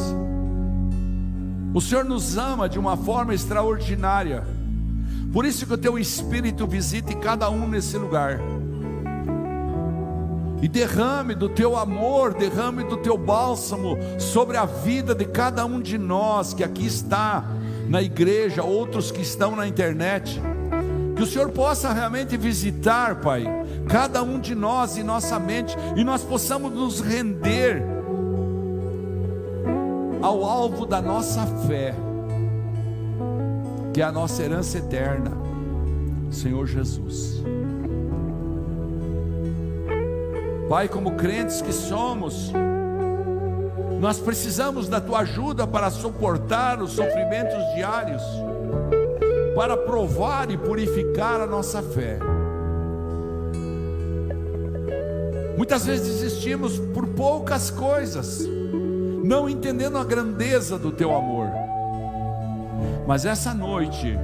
[1.75, 4.62] O Senhor nos ama de uma forma extraordinária.
[5.33, 8.39] Por isso que o teu espírito visite cada um nesse lugar.
[10.61, 15.81] E derrame do teu amor, derrame do teu bálsamo sobre a vida de cada um
[15.81, 17.43] de nós que aqui está
[17.89, 20.39] na igreja, outros que estão na internet.
[21.15, 23.43] Que o Senhor possa realmente visitar, Pai,
[23.89, 27.83] cada um de nós em nossa mente e nós possamos nos render
[30.21, 31.93] ao alvo da nossa fé,
[33.93, 35.31] que é a nossa herança eterna,
[36.31, 37.43] Senhor Jesus.
[40.67, 42.51] Pai, como crentes que somos,
[43.99, 48.23] nós precisamos da tua ajuda para suportar os sofrimentos diários,
[49.55, 52.17] para provar e purificar a nossa fé.
[55.55, 58.39] Muitas vezes desistimos por poucas coisas,
[59.23, 61.42] não entendendo a grandeza do teu amor.
[63.05, 64.17] Mas essa noite,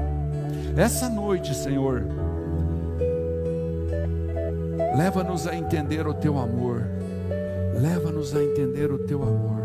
[0.76, 2.04] essa noite, Senhor,
[4.96, 6.84] Leva-nos a entender o teu amor.
[7.80, 9.59] Leva-nos a entender o teu amor.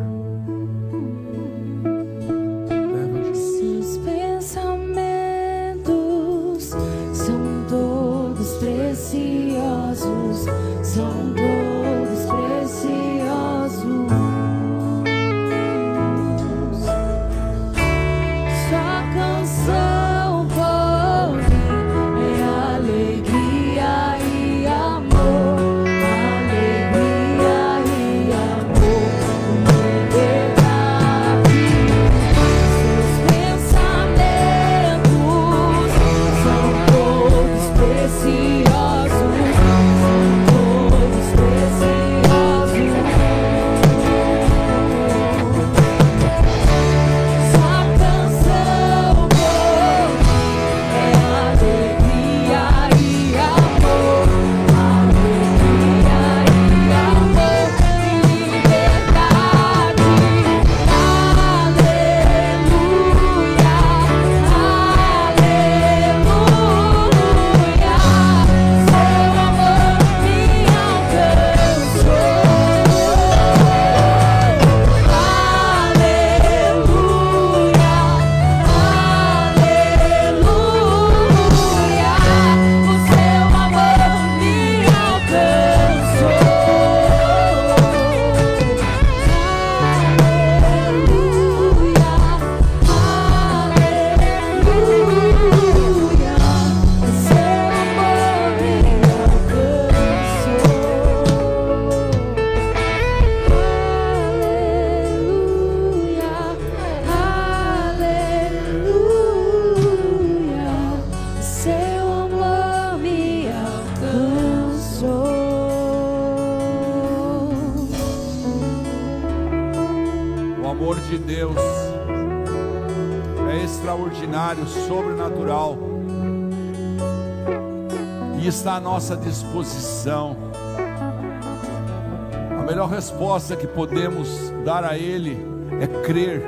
[133.34, 134.28] Resposta que podemos
[134.64, 135.36] dar a Ele
[135.80, 136.40] é crer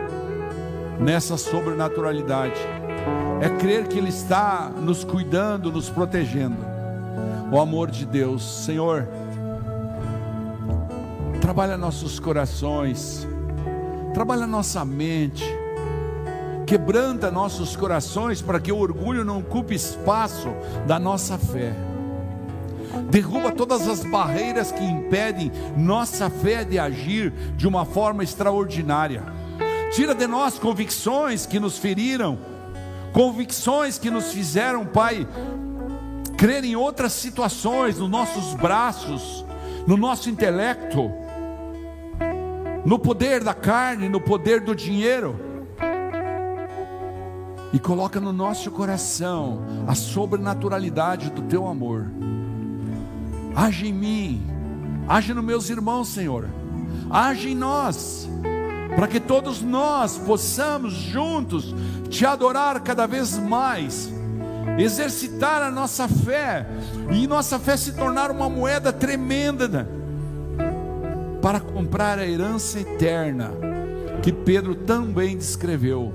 [1.00, 2.60] nessa sobrenaturalidade,
[3.40, 6.64] é crer que Ele está nos cuidando, nos protegendo.
[7.50, 9.08] O amor de Deus, Senhor,
[11.40, 13.26] trabalha nossos corações
[14.14, 15.44] trabalha nossa mente,
[16.66, 20.48] quebranta nossos corações para que o orgulho não ocupe espaço
[20.86, 21.85] da nossa fé.
[23.10, 29.22] Derruba todas as barreiras que impedem nossa fé de agir de uma forma extraordinária.
[29.92, 32.38] Tira de nós convicções que nos feriram,
[33.12, 35.26] convicções que nos fizeram, Pai,
[36.36, 39.44] crer em outras situações, nos nossos braços,
[39.86, 41.10] no nosso intelecto
[42.86, 45.34] no poder da carne, no poder do dinheiro.
[47.72, 52.06] E coloca no nosso coração a sobrenaturalidade do teu amor.
[53.56, 54.46] Age em mim,
[55.08, 56.46] age nos meus irmãos, Senhor.
[57.08, 58.28] Age em nós,
[58.94, 61.74] para que todos nós possamos juntos
[62.10, 64.12] te adorar cada vez mais,
[64.76, 66.66] exercitar a nossa fé
[67.10, 69.88] e nossa fé se tornar uma moeda tremenda
[71.40, 73.52] para comprar a herança eterna
[74.22, 76.12] que Pedro também descreveu,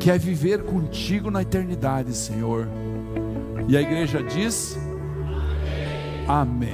[0.00, 2.66] que é viver contigo na eternidade, Senhor.
[3.68, 4.78] E a igreja diz:
[6.28, 6.70] Amém.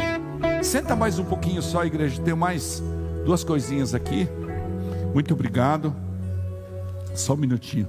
[0.63, 2.21] Senta mais um pouquinho só, igreja.
[2.23, 2.83] Tenho mais
[3.25, 4.29] duas coisinhas aqui.
[5.15, 5.95] Muito obrigado.
[7.15, 7.89] Só um minutinho.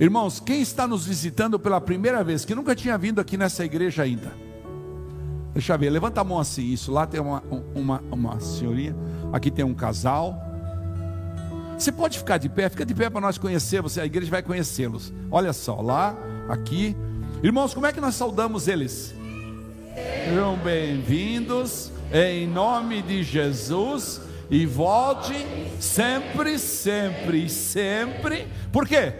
[0.00, 4.02] Irmãos, quem está nos visitando pela primeira vez, que nunca tinha vindo aqui nessa igreja
[4.02, 4.32] ainda?
[5.52, 6.72] Deixa eu ver, levanta a mão assim.
[6.72, 7.42] Isso lá tem uma,
[7.74, 8.96] uma, uma senhorinha.
[9.32, 10.40] Aqui tem um casal.
[11.76, 13.82] Você pode ficar de pé, fica de pé para nós conhecer.
[13.82, 15.12] Você, a igreja vai conhecê-los.
[15.30, 16.16] Olha só, lá,
[16.48, 16.96] aqui.
[17.42, 19.14] Irmãos, como é que nós saudamos eles?
[19.94, 25.46] Sejam bem-vindos em nome de Jesus e volte
[25.80, 28.48] sempre, sempre, sempre.
[28.72, 29.12] Por quê?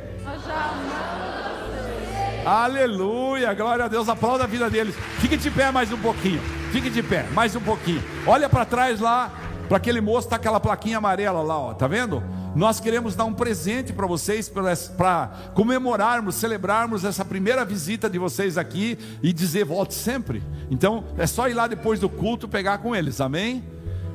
[2.45, 4.95] Aleluia, glória a Deus, aplauda a vida deles.
[5.19, 6.41] Fique de pé mais um pouquinho.
[6.73, 8.03] Fique de pé, mais um pouquinho.
[8.27, 9.31] Olha para trás lá,
[9.69, 12.23] para aquele moço tá aquela plaquinha amarela lá, ó, tá vendo?
[12.55, 14.53] Nós queremos dar um presente para vocês
[14.97, 20.43] para comemorarmos, celebrarmos essa primeira visita de vocês aqui e dizer volte sempre.
[20.71, 23.21] Então, é só ir lá depois do culto pegar com eles.
[23.21, 23.65] Amém?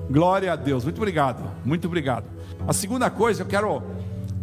[0.09, 0.83] Glória a Deus.
[0.83, 1.51] Muito obrigado.
[1.65, 2.25] Muito obrigado.
[2.67, 3.81] A segunda coisa, eu quero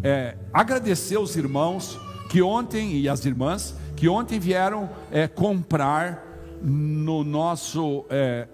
[0.03, 6.23] é, agradecer os irmãos que ontem e as irmãs que ontem vieram é, comprar
[6.61, 8.49] no nosso é,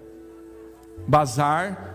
[1.07, 1.90] bazar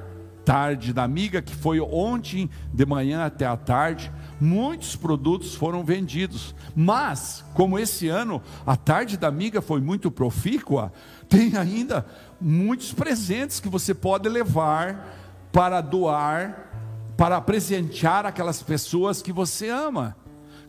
[0.46, 6.54] tarde da amiga, que foi ontem de manhã até a tarde, muitos produtos foram vendidos.
[6.74, 10.92] Mas, como esse ano a tarde da amiga foi muito profícua,
[11.28, 12.06] tem ainda
[12.40, 16.70] muitos presentes que você pode levar para doar,
[17.16, 20.16] para presentear aquelas pessoas que você ama.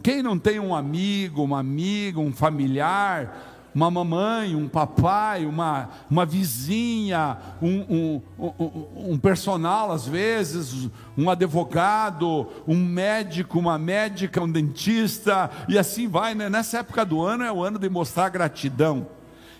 [0.02, 6.26] Quem não tem um amigo, uma amiga, um familiar, uma mamãe, um papai, uma, uma
[6.26, 14.52] vizinha, um, um, um, um, personal às vezes, um advogado, um médico, uma médica, um
[14.52, 16.50] dentista, e assim vai, né?
[16.50, 19.06] Nessa época do ano é o ano de mostrar gratidão.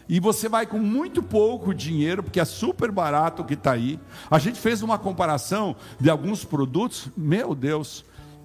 [0.10, 4.00] E você vai com muito pouco dinheiro, porque é super barato o que está aí.
[4.32, 8.04] A gente fez uma comparação de alguns produtos, meu Deus,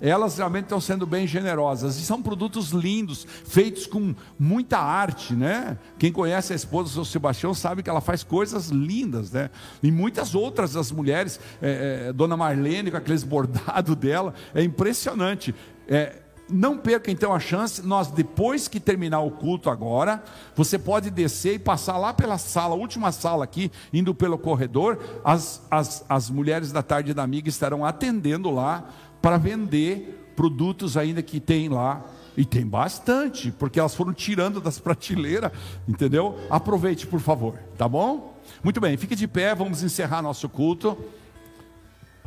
[0.08, 1.96] elas realmente estão sendo bem generosas.
[1.96, 5.78] E são produtos lindos, feitos com muita arte, né?
[5.98, 9.48] Quem conhece a esposa do seu Sebastião sabe que ela faz coisas lindas, né?
[9.82, 15.54] E muitas outras das mulheres, é, é, Dona Marlene, com aqueles bordados dela, é impressionante.
[15.86, 16.22] É,
[16.52, 20.22] não perca então a chance, nós depois que terminar o culto agora,
[20.54, 25.66] você pode descer e passar lá pela sala, última sala aqui, indo pelo corredor, as,
[25.70, 28.84] as, as mulheres da tarde da amiga estarão atendendo lá,
[29.22, 32.04] para vender produtos ainda que tem lá.
[32.34, 35.52] E tem bastante, porque elas foram tirando das prateleiras,
[35.86, 36.38] entendeu?
[36.48, 38.34] Aproveite, por favor, tá bom?
[38.64, 40.96] Muito bem, fique de pé, vamos encerrar nosso culto.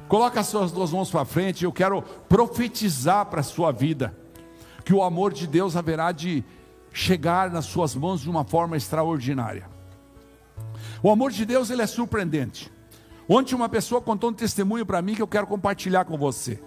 [0.07, 4.15] Coloque as suas duas mãos para frente, eu quero profetizar para a sua vida
[4.83, 6.43] que o amor de Deus haverá de
[6.93, 9.67] chegar nas suas mãos de uma forma extraordinária.
[11.01, 12.71] O amor de Deus ele é surpreendente.
[13.27, 16.61] Ontem uma pessoa contou um testemunho para mim que eu quero compartilhar com você.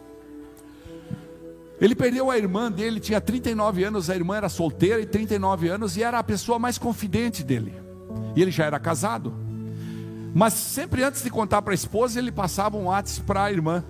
[1.81, 5.97] Ele perdeu a irmã dele, tinha 39 anos, a irmã era solteira e 39 anos
[5.97, 7.75] e era a pessoa mais confidente dele.
[8.35, 9.33] E ele já era casado.
[10.35, 13.85] Mas sempre antes de contar para a esposa, ele passava um WhatsApp para a irmã.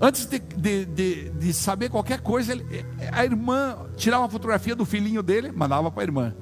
[0.00, 2.66] Antes de, de, de, de, saber qualquer coisa, ele,
[3.12, 6.34] a irmã tirava uma fotografia do filhinho dele, mandava para a irmã.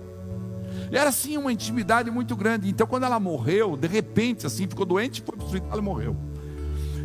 [0.90, 2.68] Era assim uma intimidade muito grande.
[2.68, 6.16] Então, quando ela morreu, de repente, assim, ficou doente, foi para o hospital e morreu.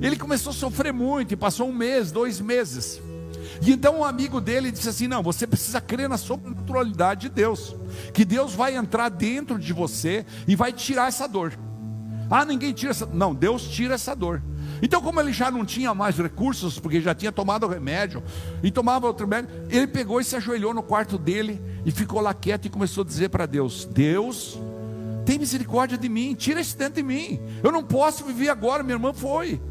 [0.01, 3.01] Ele começou a sofrer muito e passou um mês, dois meses.
[3.61, 7.75] E então um amigo dele disse assim: Não, você precisa crer na sobrenaturalidade de Deus,
[8.13, 11.57] que Deus vai entrar dentro de você e vai tirar essa dor.
[12.29, 13.05] Ah, ninguém tira essa.
[13.05, 14.41] Não, Deus tira essa dor.
[14.81, 18.21] Então, como ele já não tinha mais recursos, porque já tinha tomado remédio
[18.61, 22.33] e tomava outro remédio, ele pegou e se ajoelhou no quarto dele e ficou lá
[22.33, 24.59] quieto e começou a dizer para Deus: Deus,
[25.25, 27.39] tem misericórdia de mim, tira esse dentro de mim.
[27.63, 29.61] Eu não posso viver agora, minha irmã foi.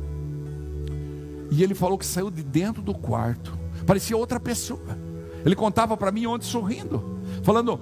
[1.55, 4.99] E ele falou que saiu de dentro do quarto, parecia outra pessoa.
[5.47, 7.81] Ele contava para mim ontem sorrindo, falando: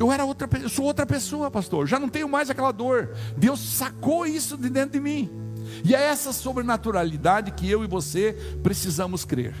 [0.00, 1.86] eu era outra, eu sou outra pessoa, pastor.
[1.86, 3.10] Já não tenho mais aquela dor.
[3.36, 5.30] Deus sacou isso de dentro de mim.
[5.84, 9.54] E é essa sobrenaturalidade que eu e você precisamos crer.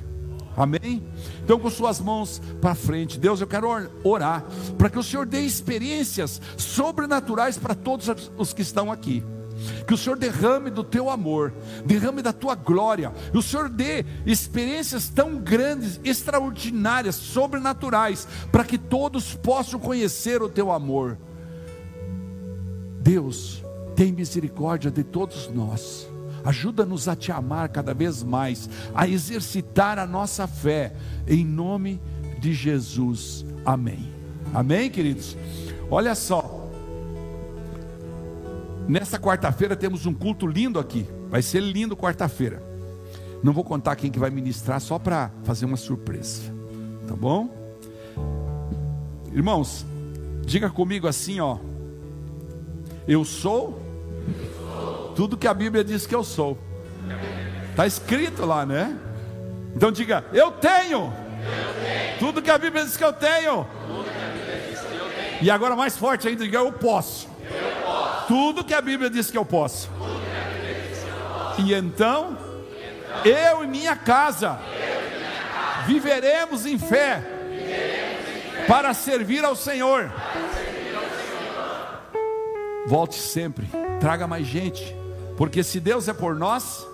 [0.56, 1.06] Amém?
[1.44, 3.68] Então, com suas mãos para frente, Deus, eu quero
[4.02, 4.44] orar
[4.76, 9.22] para que o Senhor dê experiências sobrenaturais para todos os que estão aqui
[9.86, 11.52] que o Senhor derrame do teu amor,
[11.84, 18.78] derrame da tua glória, e o Senhor dê experiências tão grandes, extraordinárias, sobrenaturais, para que
[18.78, 21.18] todos possam conhecer o teu amor.
[23.00, 23.64] Deus,
[23.96, 26.08] tem misericórdia de todos nós.
[26.44, 30.92] Ajuda-nos a te amar cada vez mais, a exercitar a nossa fé,
[31.26, 32.00] em nome
[32.40, 33.44] de Jesus.
[33.64, 34.12] Amém.
[34.52, 35.36] Amém, queridos?
[35.90, 36.61] Olha só.
[38.88, 41.06] Nessa quarta-feira temos um culto lindo aqui.
[41.28, 42.62] Vai ser lindo quarta-feira.
[43.42, 46.42] Não vou contar quem que vai ministrar só para fazer uma surpresa.
[47.06, 47.48] Tá bom?
[49.32, 49.84] Irmãos,
[50.44, 51.58] diga comigo assim, ó.
[53.06, 53.80] Eu sou
[55.16, 56.58] tudo que a Bíblia diz que eu sou.
[57.70, 58.96] Está escrito lá, né?
[59.74, 61.12] Então diga, eu tenho.
[62.18, 63.66] Tudo que a Bíblia diz que eu tenho.
[65.40, 67.28] E agora mais forte ainda, diga, eu posso.
[68.32, 69.90] Tudo que a Bíblia diz que eu posso.
[71.58, 72.38] E então,
[73.26, 74.58] eu e minha casa
[75.86, 77.22] viveremos em fé
[78.66, 80.10] para servir ao Senhor.
[82.86, 83.68] Volte sempre,
[84.00, 84.96] traga mais gente,
[85.36, 86.86] porque se Deus é por nós,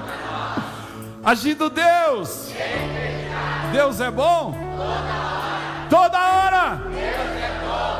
[1.22, 2.52] agindo Deus,
[3.70, 4.54] Deus é bom
[5.90, 6.80] toda hora.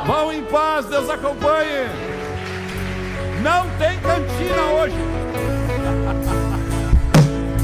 [0.05, 2.06] Vão em paz, Deus acompanhe.
[3.47, 4.95] Não tem cantina hoje.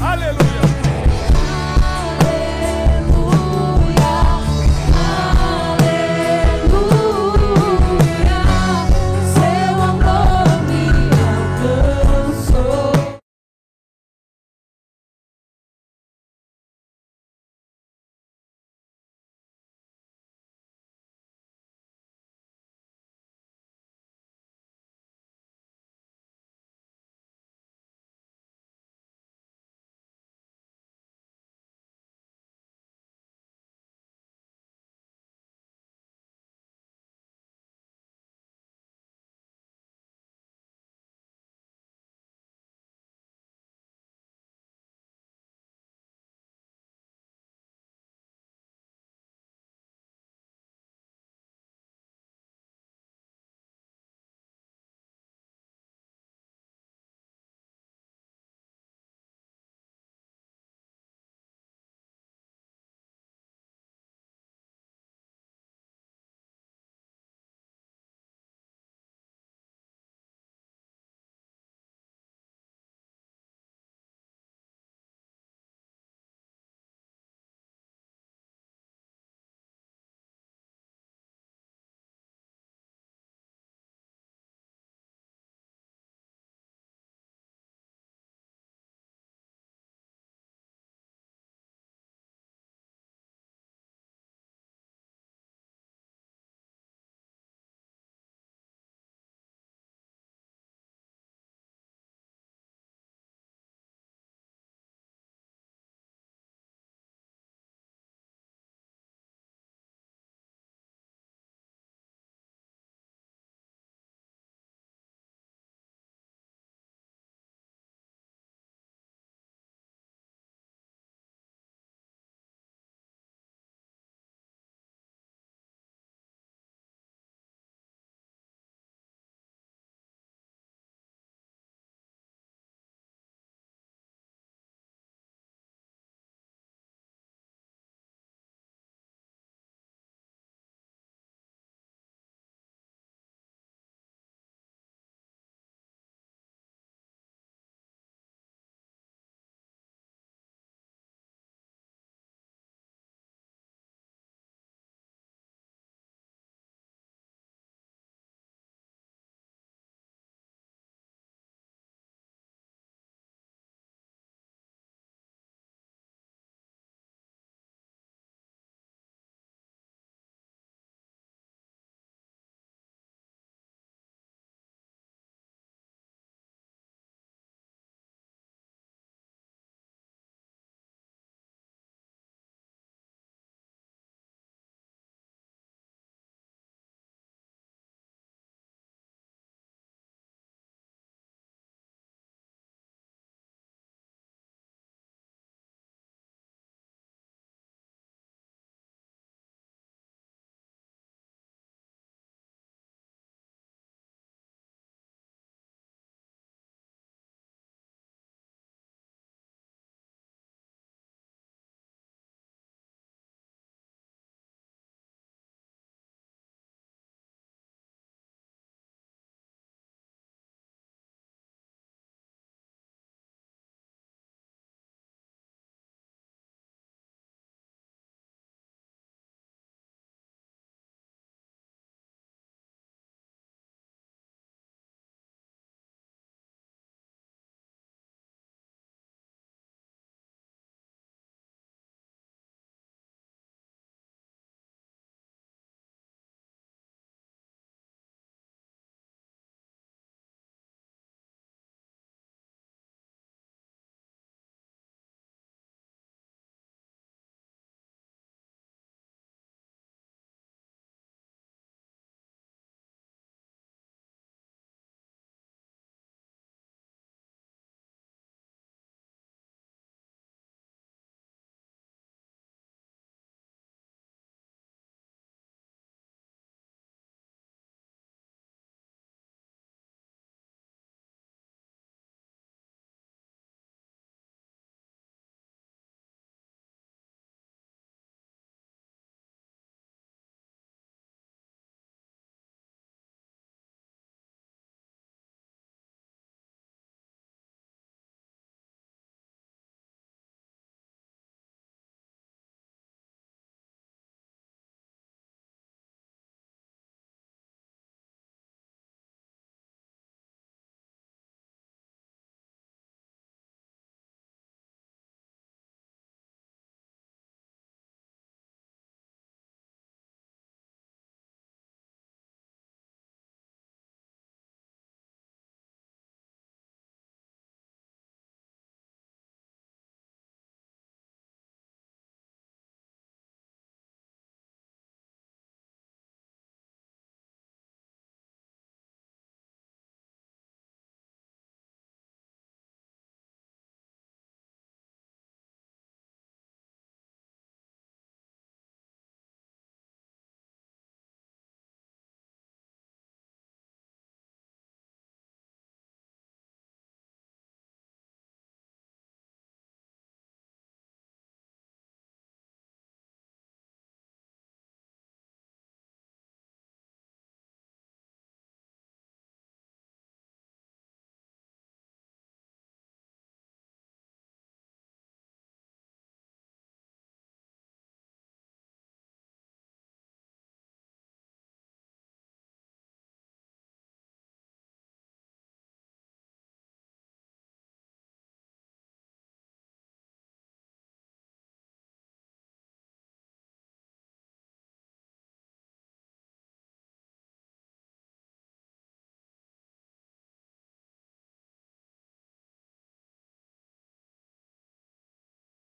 [0.00, 0.53] Aleluia.